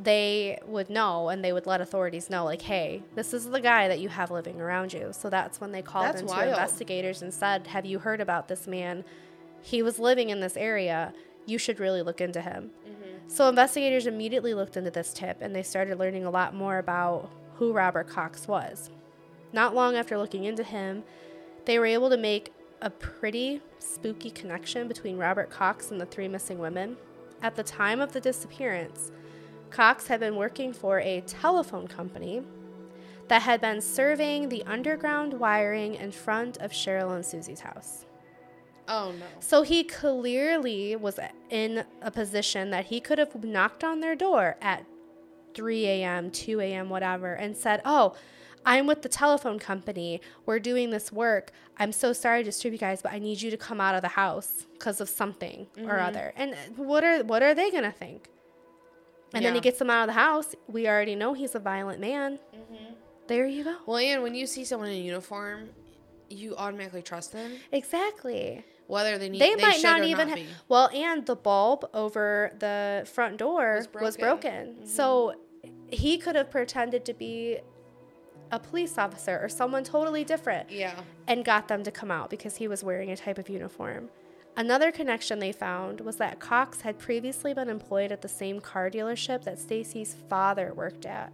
[0.00, 3.88] they would know and they would let authorities know like hey this is the guy
[3.88, 6.48] that you have living around you so that's when they called That's into wild.
[6.48, 9.04] investigators and said have you heard about this man
[9.60, 11.12] he was living in this area
[11.44, 13.01] you should really look into him mm-hmm.
[13.32, 17.30] So investigators immediately looked into this tip and they started learning a lot more about
[17.54, 18.90] who robert cox was
[19.52, 21.02] not long after looking into him
[21.64, 26.28] they were able to make a pretty spooky connection between robert cox and the three
[26.28, 26.96] missing women
[27.40, 29.10] at the time of the disappearance
[29.72, 32.42] Cox had been working for a telephone company
[33.28, 38.04] that had been surveying the underground wiring in front of Sherrill and Susie's house.
[38.92, 39.24] Oh no.
[39.40, 44.56] So he clearly was in a position that he could have knocked on their door
[44.60, 44.84] at
[45.54, 48.14] 3 a.m., 2 a.m., whatever, and said, Oh,
[48.66, 50.20] I'm with the telephone company.
[50.44, 51.52] We're doing this work.
[51.78, 54.02] I'm so sorry to disturb you guys, but I need you to come out of
[54.02, 56.06] the house because of something or mm-hmm.
[56.06, 56.34] other.
[56.36, 58.28] And uh, what are what are they gonna think?
[59.34, 60.54] And then he gets them out of the house.
[60.68, 62.38] We already know he's a violent man.
[62.54, 62.92] Mm-hmm.
[63.26, 63.78] There you go.
[63.86, 65.70] Well, and when you see someone in uniform,
[66.28, 68.62] you automatically trust them, Exactly.
[68.86, 69.40] Whether they need.
[69.40, 73.88] they, might not even not ha- well and the bulb over the front door Was
[74.02, 74.50] was broken.
[74.50, 74.86] broken, mm-hmm.
[74.86, 75.34] so
[75.90, 77.58] he could have pretended to be
[78.50, 80.94] a police officer or someone totally different Yeah.
[81.26, 84.10] and got them to come out because he was wearing a type of uniform
[84.56, 88.90] another connection they found was that cox had previously been employed at the same car
[88.90, 91.32] dealership that stacy's father worked at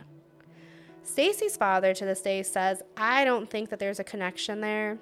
[1.03, 4.99] stacy's father to this day says i don't think that there's a connection there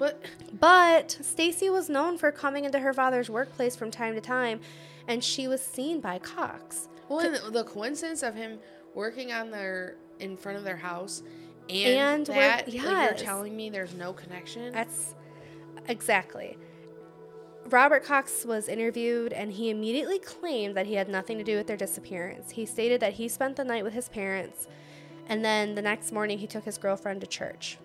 [0.00, 0.18] But
[0.58, 4.60] but Stacy was known for coming into her father's workplace from time to time,
[5.06, 6.88] and she was seen by Cox.
[7.10, 8.60] well, and the, coincidence of him
[8.94, 11.22] working on their in front of their house
[11.68, 14.72] and, And that like, you're telling me there's no connection.
[14.72, 15.14] That's
[15.86, 16.56] exactly.
[17.66, 21.66] Robert Cox was interviewed, and he immediately claimed that he had nothing to do with
[21.66, 22.52] their disappearance.
[22.52, 24.66] He stated that he spent the night with his parents,
[25.28, 27.76] and then the next morning he took his girlfriend to church.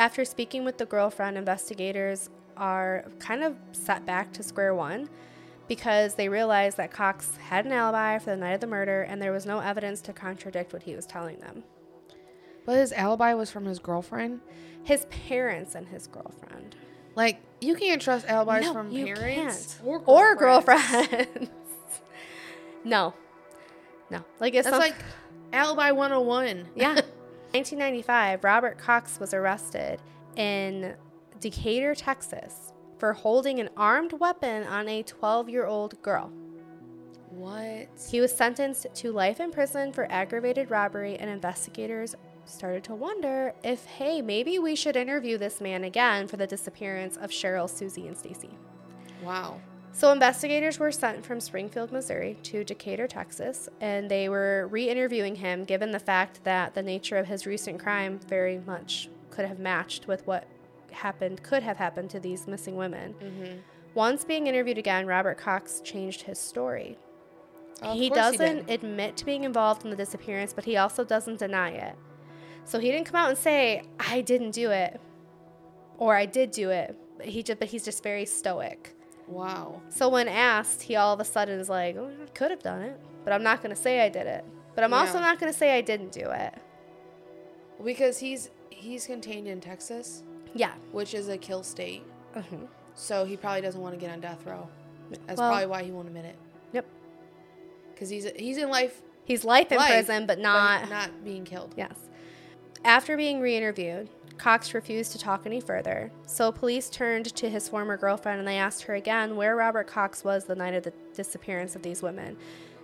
[0.00, 5.10] After speaking with the girlfriend, investigators are kind of set back to square one
[5.68, 9.20] because they realized that Cox had an alibi for the night of the murder and
[9.20, 11.64] there was no evidence to contradict what he was telling them.
[12.64, 14.40] But his alibi was from his girlfriend.
[14.84, 16.76] His parents and his girlfriend.
[17.14, 19.86] Like you can't trust alibis No, from you parents can't.
[19.86, 21.50] or Or girlfriends.
[22.84, 23.12] no.
[24.08, 24.24] No.
[24.40, 24.96] Like it's That's some, like
[25.52, 26.68] alibi 101.
[26.74, 27.02] Yeah.
[27.52, 30.00] 1995, Robert Cox was arrested
[30.36, 30.94] in
[31.40, 36.30] Decatur, Texas, for holding an armed weapon on a 12 year old girl.
[37.30, 37.88] What?
[38.10, 43.54] He was sentenced to life in prison for aggravated robbery, and investigators started to wonder
[43.64, 48.06] if, hey, maybe we should interview this man again for the disappearance of Sherrill, Suzie,
[48.06, 48.50] and Stacy.
[49.22, 49.60] Wow.
[49.92, 55.64] So investigators were sent from Springfield, Missouri to Decatur, Texas, and they were re-interviewing him
[55.64, 60.06] given the fact that the nature of his recent crime very much could have matched
[60.06, 60.46] with what
[60.90, 63.14] happened could have happened to these missing women.
[63.14, 63.58] Mm-hmm.
[63.94, 66.96] Once being interviewed again, Robert Cox changed his story.
[67.82, 68.82] Of he he doesn't did.
[68.82, 71.96] admit to being involved in the disappearance, but he also doesn't deny it.
[72.64, 75.00] So he didn't come out and say, "I didn't do it,"
[75.98, 78.94] or "I did do it." But he just, but he's just very stoic.
[79.30, 79.80] Wow.
[79.88, 82.82] So when asked, he all of a sudden is like, oh, I could have done
[82.82, 84.44] it, but I'm not going to say I did it.
[84.74, 86.54] But I'm also not going to say I didn't do it.
[87.84, 90.22] Because he's he's contained in Texas,
[90.54, 90.72] Yeah.
[90.92, 92.02] which is a kill state.
[92.34, 92.66] Mhm.
[92.94, 94.68] So he probably doesn't want to get on death row.
[95.26, 96.36] That's Well- probably why he won't admit it.
[96.72, 96.86] Yep.
[97.92, 100.88] Because he's he's in life, He's life in Life, prison, but but not.
[100.90, 101.74] not being killed.
[101.76, 101.94] Yes.
[102.84, 106.10] After being re interviewed, Cox refused to talk any further.
[106.26, 110.24] So police turned to his former girlfriend and they asked her again where Robert Cox
[110.24, 112.38] was the night of the disappearance of these women.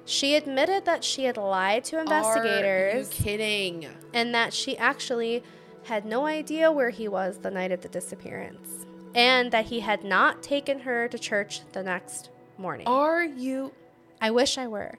[0.04, 2.94] She admitted that she had lied to investigators.
[2.94, 3.87] Are you kidding?
[4.12, 5.42] and that she actually
[5.85, 10.04] had no idea where he was the night of the disappearance, and that he had
[10.04, 12.28] not taken her to church the next
[12.59, 12.87] morning.
[12.87, 13.72] Are you?
[14.20, 14.98] I wish I were.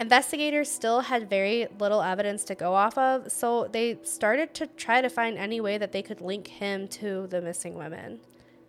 [0.00, 5.00] Investigators still had very little evidence to go off of, so they started to try
[5.00, 8.18] to find any way that they could link him to the missing women.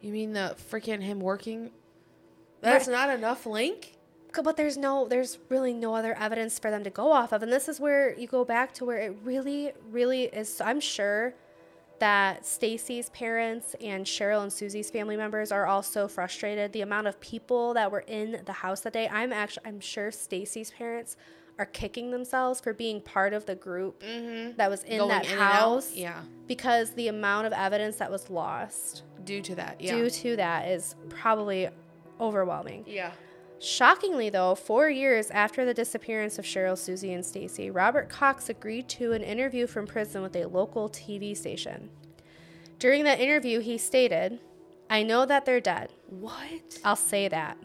[0.01, 1.71] You mean the freaking him working?
[2.61, 2.93] That's Right.
[2.93, 3.93] not enough link.
[4.43, 7.51] But there's no, there's really no other evidence for them to go off of, and
[7.51, 10.59] this is where you go back to where it really, really is.
[10.61, 11.33] I'm sure
[11.99, 16.73] that Stacy's parents and Sherrill and Suzie's family members are also frustrated.
[16.73, 20.12] The amount of people that were in the house that day, I'm actually, I'm sure
[20.12, 21.15] Stacy's parents
[21.58, 24.58] are kicking themselves for being part of the group mm-hmm.
[24.58, 26.21] that was in Going that in house Yeah.
[26.47, 29.79] because the amount of evidence that was lost Due to that.
[29.79, 29.95] Yeah.
[29.95, 31.69] due to that is probably
[32.19, 32.84] overwhelming.
[32.88, 33.12] yeah.
[33.59, 38.87] Shockingly, though, four years after the disappearance of Sherrill, Suzie, and Stacy, Robert Cox agreed
[38.89, 41.89] to an interview from prison with a local TV station.
[42.79, 44.39] During that interview, he stated,
[44.89, 45.93] I know that they're dead.
[46.09, 46.79] What?
[46.83, 47.57] I'll say that.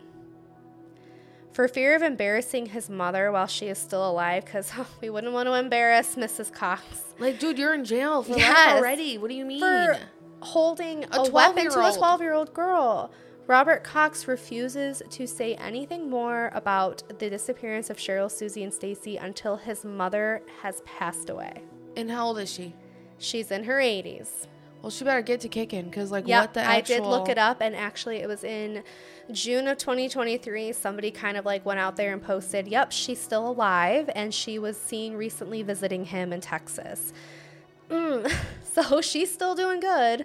[1.53, 4.72] For fear of embarrassing his mother while she is still alive, because
[5.03, 6.53] we wouldn't want to embarrass Mrs.
[6.53, 6.85] Cox
[7.18, 9.18] Like, dude, you're in jail for life already.
[9.18, 9.61] What do you mean?
[9.61, 9.98] for
[10.40, 13.12] holding a, A weapon to a 12 year old girl.
[13.51, 19.17] Robert Cox refuses to say anything more about the disappearance of Sherrill, Suzie, and Stacy
[19.17, 21.61] until his mother has passed away.
[21.97, 22.75] and how old is she?
[23.19, 24.47] She's in her 80s.
[24.81, 26.95] Well, she better get to kicking because, like, Yeah, what the actual...
[26.95, 28.85] I did look it up, and actually, it was in
[29.33, 30.73] June of 2023.
[30.73, 34.61] Somebody kind of like went out there and posted, "Yep, she's still alive, and she
[34.61, 37.13] was seen recently visiting him in Texas."
[37.91, 38.33] Mm,
[38.63, 40.25] so she's still doing good.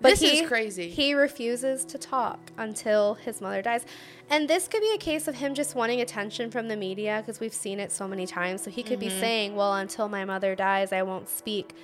[0.00, 0.88] This is crazy.
[0.90, 3.84] He refuses to talk until his mother dies.
[4.30, 7.40] And this could be a case of him just wanting attention from the media because
[7.40, 8.62] we've seen it so many times.
[8.62, 9.08] So he could Mm-hmm.
[9.14, 11.74] be saying, "Well, until my mother dies, I won't speak."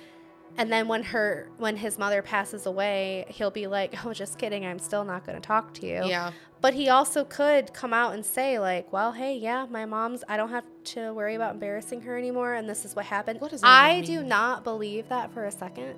[0.57, 4.65] And then when her when his mother passes away, he'll be like, "Oh, just kidding.
[4.65, 6.31] I'm still not going to talk to you." Yeah.
[6.61, 10.37] But he also could come out and say like, "Well, hey, yeah, my mom's I
[10.37, 10.63] don't have
[10.95, 14.05] to worry about embarrassing her anymore and this is what happened." What does I even
[14.05, 15.95] do not believe that for a second.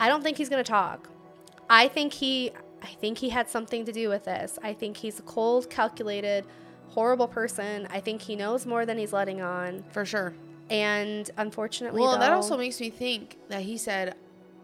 [0.00, 1.10] I don't think he's going to talk.
[1.70, 2.52] I think he
[2.82, 4.58] I think he had something to do with this.
[4.62, 6.46] I think he's a cold, calculated,
[6.88, 7.88] horrible person.
[7.90, 9.84] I think he knows more than he's letting on.
[9.90, 10.34] For sure.
[10.70, 14.14] And unfortunately, Well, that also makes me think that he said,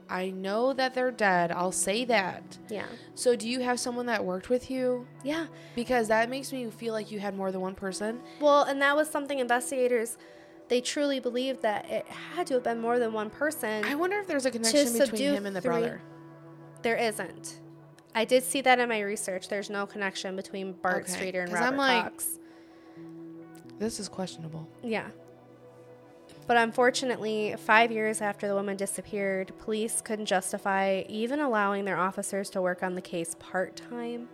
[0.09, 1.51] I know that they're dead.
[1.51, 2.59] I'll say that.
[2.68, 2.85] yeah.
[3.14, 5.07] So, do you have someone that worked with you?
[5.22, 5.47] Yeah.
[5.74, 8.20] Because that makes me feel like you had more than one person.
[8.39, 10.18] Well, and that was something investigators
[10.68, 13.85] they truly believed that it had to have been more than one person.
[13.85, 16.01] I wonder if there's a connection between him and the brother.
[16.85, 17.61] There isn't.
[18.14, 19.49] I did see that in my research.
[19.49, 22.39] There's no connection between Bart Okay, Streeter and Robert I'm like- Cox.
[23.78, 24.68] This is questionable.
[24.82, 25.09] Yeah.
[26.47, 32.51] But unfortunately, five years after the woman disappeared, police couldn't justify even allowing their officers
[32.51, 34.28] to work on the case part time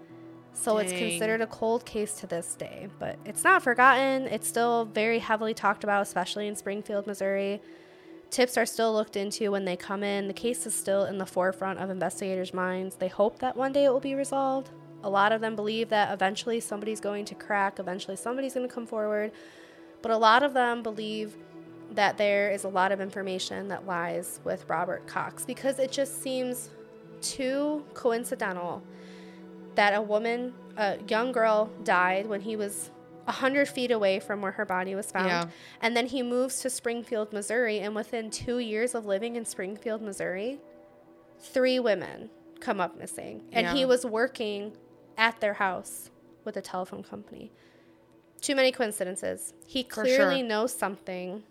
[0.52, 4.26] So it's considered a cold case to this day, but it's not forgotten.
[4.26, 7.62] It's still very heavily talked about, especially in Springfield, Missouri.
[8.30, 10.28] Tips are still looked into when they come in.
[10.28, 12.94] The case is still in the forefront of investigators' minds.
[12.94, 14.70] They hope that one day it will be resolved.
[15.02, 18.72] A lot of them believe that eventually somebody's going to crack, eventually somebody's going to
[18.72, 19.32] come forward.
[20.02, 21.36] But a lot of them believe
[21.92, 26.22] that there is a lot of information that lies with Robert Cox because it just
[26.22, 26.70] seems
[27.20, 28.82] too coincidental
[29.74, 32.90] that a woman, a young girl, died when he was
[33.30, 35.28] 100 feet away from where her body was found.
[35.28, 35.44] Yeah.
[35.80, 37.80] And then he moves to Springfield, Missouri.
[37.80, 40.58] And within two years of living in Springfield, Missouri,
[41.38, 43.42] three women come up missing.
[43.52, 44.72] And he was working
[45.16, 46.10] at their house
[46.44, 47.52] with a telephone company.
[48.40, 49.52] Too many coincidences.
[49.66, 50.48] He clearly sure.
[50.48, 51.42] knows something.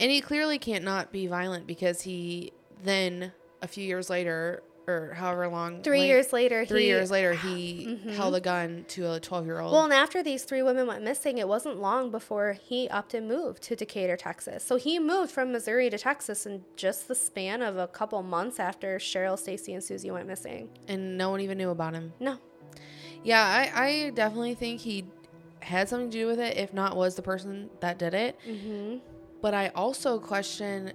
[0.00, 2.52] And he clearly can't not be violent because he
[2.82, 7.10] then a few years later or however long Three late- years later, three he, years
[7.10, 10.62] later he held a gun to a 12 year old Well, and after these three
[10.62, 14.64] women went missing, it wasn't long before he upped and moved to Decatur, Texas.
[14.64, 18.58] So he moved from Missouri to Texas in just the span of a couple months
[18.58, 20.68] after Sherrill, Stacy, and Suzie went missing.
[20.88, 22.38] and no one even knew about him No.
[23.22, 25.04] yeah I, I definitely think he
[25.60, 28.98] had something to do with it if not was the person that did it Mm-hmm.
[29.42, 30.92] but i also question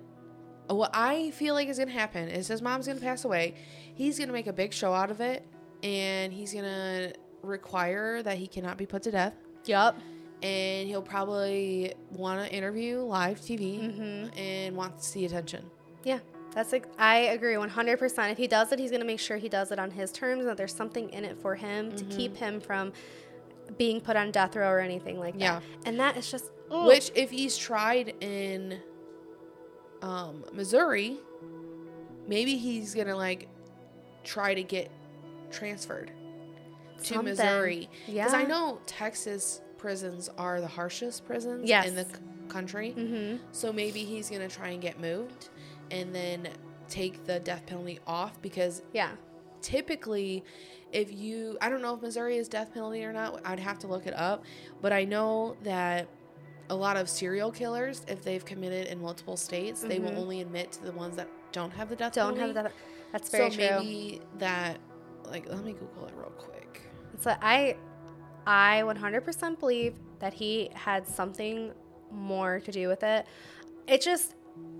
[0.67, 3.53] what i feel like is going to happen is his mom's going to pass away
[3.95, 5.45] he's going to make a big show out of it
[5.83, 9.33] and he's going to require that he cannot be put to death
[9.65, 9.97] Yup.
[10.41, 14.37] and he'll probably want to interview live TV Mm-hmm.
[14.39, 15.69] and wants the attention.
[16.03, 16.19] Yeah.
[16.53, 18.31] That's like I agree 100%.
[18.31, 20.45] If he does it, he's going to make sure he does it on his terms
[20.45, 22.93] that there's something in it for him to keep him from
[23.77, 25.41] being put on death row or anything like that.
[25.41, 25.59] Yeah.
[25.59, 25.87] that.
[25.87, 26.85] And that is just ugh.
[26.87, 28.77] Which, if he's tried in
[30.03, 31.17] um, Missouri,
[32.27, 33.47] maybe he's gonna like
[34.23, 34.89] try to get
[35.51, 36.11] transferred
[36.99, 37.25] to Something.
[37.25, 41.87] Missouri because I know Texas prisons are the harshest prisons Yes.
[41.87, 42.11] in the c-
[42.47, 42.93] country.
[42.97, 43.39] Mhm.
[43.51, 45.49] So maybe he's gonna try and get moved
[45.91, 46.47] and then
[46.87, 49.11] take the death penalty off because Yeah.
[49.61, 50.43] typically
[50.91, 53.87] if you i don't know if missouri is death penalty or not i'd have to
[53.87, 54.43] look it up
[54.81, 56.05] but i know that
[56.69, 60.17] a lot of serial killers if they've committed in multiple states they will Mhm.
[60.17, 62.73] only admit to the ones that don't have the death Don't penalty have that.
[63.13, 63.79] That's very so true.
[63.79, 64.79] maybe that
[65.25, 66.81] like let me google it real quick
[67.21, 67.77] So I,
[68.45, 71.71] I 100% believe that he had something
[72.11, 73.25] more to do with it.
[73.87, 74.35] It just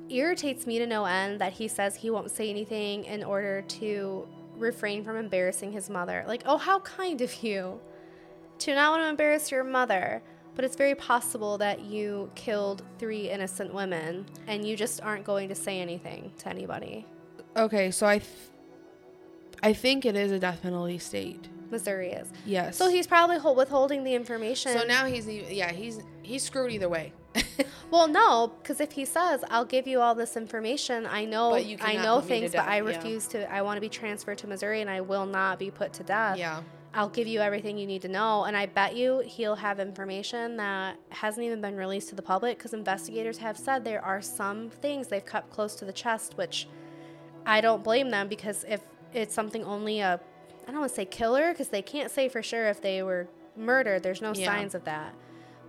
[0.09, 4.27] irritates me to no end that he says he won't say anything in order to
[4.57, 6.25] refrain from embarrassing his mother.
[6.27, 7.79] Like, oh, how kind of you
[8.59, 10.21] to not want to embarrass your mother.
[10.55, 15.49] But it's very possible that you killed three innocent women and you just aren't going
[15.49, 17.07] to say anything to anybody.
[17.55, 18.29] Okay so i th-
[19.61, 22.27] i think it is a death penalty state Missouri is.
[22.45, 24.73] yes So he's probably hol- withholding the information.
[24.77, 27.13] so now he's yeah he's he's screwed either way
[27.89, 31.95] Well, no, because if he says, "I'll give you all this information," I know, I
[31.95, 32.87] know things, but I yeah.
[32.87, 33.51] refuse to.
[33.53, 36.37] I want to be transferred to Missouri, and I will not be put to death.
[36.37, 36.61] yeah
[36.95, 40.57] I'll give you everything you need to know, and I bet you he'll have information
[40.57, 44.69] that hasn't even been released to the public because investigators have said there are some
[44.71, 46.67] things they've kept close to the chest, which
[47.45, 48.81] I don't blame them because if
[49.13, 50.19] it's something only a,
[50.67, 53.27] I don't want to say killer because they can't say for sure if they were
[53.55, 54.03] murdered.
[54.03, 54.45] There's no Yeah.
[54.45, 55.13] signs of that.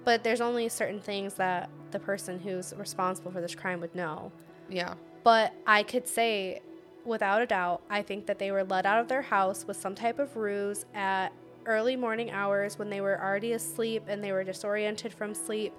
[0.04, 4.32] But there's only certain things that the person who's responsible for this crime would know.
[4.68, 4.94] yeah
[5.24, 6.60] But I could say,
[7.04, 9.94] without a doubt, I think that they were let out of their house with some
[9.94, 11.32] type of ruse at
[11.66, 15.72] early morning hours when they were already asleep and they were disoriented from sleep,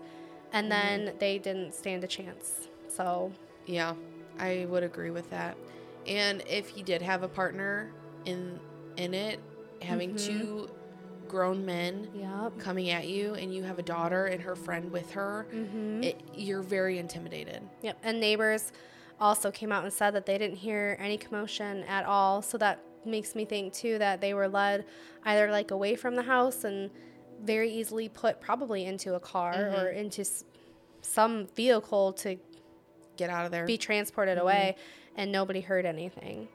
[0.54, 1.06] and mm-hmm.
[1.06, 2.68] then they didn't stand a chance.
[2.88, 3.32] So,
[3.66, 3.93] Yeah,
[4.39, 5.58] I would agree with that.
[6.08, 7.91] And if he did have a partner
[8.26, 8.60] in
[8.97, 9.39] in it,
[9.82, 10.26] having Mhm.
[10.26, 10.70] two
[11.28, 12.58] grown men yep.
[12.60, 16.03] coming at you, and you have a daughter and her friend with her, Mm-hmm.
[16.03, 17.62] it, you're very intimidated.
[17.82, 17.97] Yep.
[18.03, 18.72] And neighbors
[19.20, 22.41] also came out and said that they didn't hear any commotion at all.
[22.41, 24.86] So that makes me think too that they were led
[25.26, 26.89] either like away from the house and
[27.41, 29.84] very easily put probably into a car Mhm.
[29.84, 30.45] or into s-
[31.01, 32.38] some vehicle to
[33.18, 33.66] Get out of there.
[33.66, 34.76] be transported away
[35.16, 36.47] and nobody heard anything.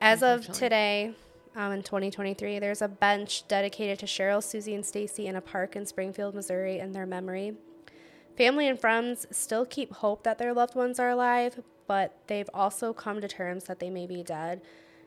[0.00, 1.14] As of today,
[1.56, 5.76] um, in 2023, there's a bench dedicated to Sherrill, Suzie, and Stacy in a park
[5.76, 7.54] in Springfield, Missouri, in their memory.
[8.36, 12.92] Family and friends still keep hope that their loved ones are alive, but they've also
[12.92, 14.62] come to terms that they may be dead.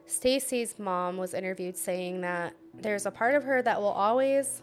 [0.05, 4.61] Stacy's mom was interviewed saying that there's a part of her that will always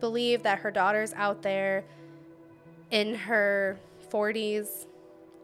[0.00, 1.84] believe that her daughter's out there
[2.90, 3.78] in her
[4.10, 4.86] 40s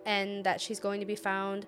[0.06, 1.66] and that she's going to be found,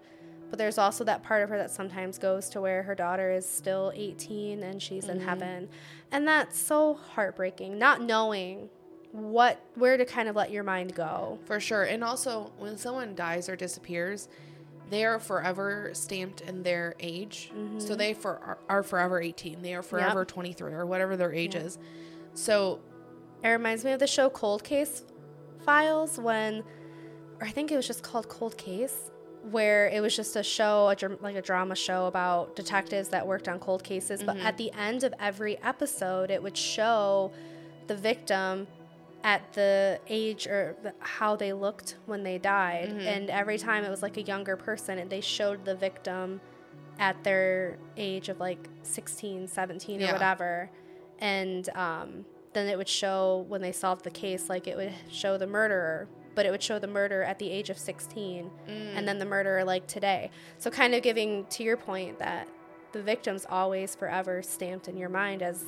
[0.51, 3.49] But there's also that part of her that sometimes goes to where her daughter is
[3.49, 5.29] still 18 and she's in mm-hmm.
[5.29, 5.69] heaven.
[6.13, 8.69] And that's so heartbreaking, not knowing
[9.11, 11.39] what where to kind of let your mind go.
[11.47, 11.85] For sure.
[11.85, 14.29] And also, when someone dies or disappears,
[14.91, 17.51] they are forever stamped in their age.
[17.79, 17.95] So mm-hmm.
[17.95, 19.63] they for are, are forever 18.
[19.63, 21.79] They are forever 23 or whatever their age is.
[22.35, 22.81] So,
[23.43, 25.05] It reminds me of the show Cold Case
[25.65, 26.63] Files when,
[27.41, 29.11] or I think it was just called Cold Case,
[29.51, 33.27] where it was just a show, a, dr- like a drama show about detectives that
[33.27, 34.23] worked on cold cases.
[34.23, 37.31] But at the end of every episode, it would show
[37.87, 38.67] the victim
[39.23, 42.91] at the age or the, how they looked when they died.
[43.07, 46.41] And every time it was like a younger person, and they showed the victim
[46.99, 50.71] at their age of like 16, 17, or whatever.
[51.19, 52.25] And um,
[52.55, 56.07] then it would show when they solved the case, like it would show the murderer,
[56.35, 59.65] but it would show the murder at the age of 16 and then the murderer
[59.65, 60.31] like today.
[60.59, 62.49] So, kind of giving to your point that
[62.93, 65.65] the victim's always forever stamped in your mind as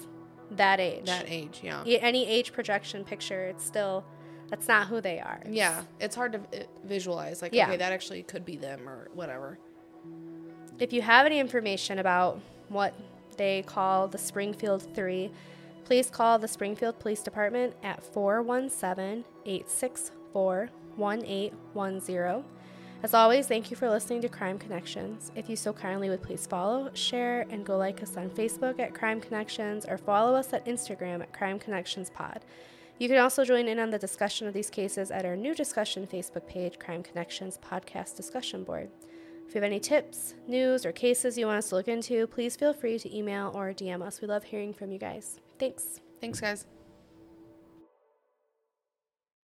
[0.53, 1.07] that age.
[1.07, 1.83] that age, yeah.
[1.85, 4.05] Any age projection picture, it's still,
[4.49, 5.41] that's not who they are.
[5.49, 7.43] Yeah, it's hard to uh, visualize.
[7.43, 7.67] Like, Yeah.
[7.69, 9.59] okay, that actually could be them or whatever.
[10.79, 12.95] If you have any information about what
[13.37, 15.31] they call the Springfield Three,
[15.85, 19.25] please call the Springfield Police Department at 417
[20.37, 22.45] 864 1810.
[23.03, 25.31] As always, thank you for listening to Crime Connections.
[25.35, 28.95] If you so kindly would please follow, share, and go like us on Facebook at
[28.95, 32.45] Crime Connections or follow us at Instagram at Crime Connections Pod.
[32.99, 36.07] You can also join in on the discussion of these cases at our new discussion
[36.07, 38.89] Facebook page, Crime Connections Podcast Discussion Board.
[39.47, 42.57] If you have any tips, news, or cases you want us to look into, please
[42.57, 44.21] feel free to email or DM us.
[44.23, 45.39] We love hearing from you guys.
[45.59, 46.01] Thanks.
[46.21, 46.67] Thanks, guys.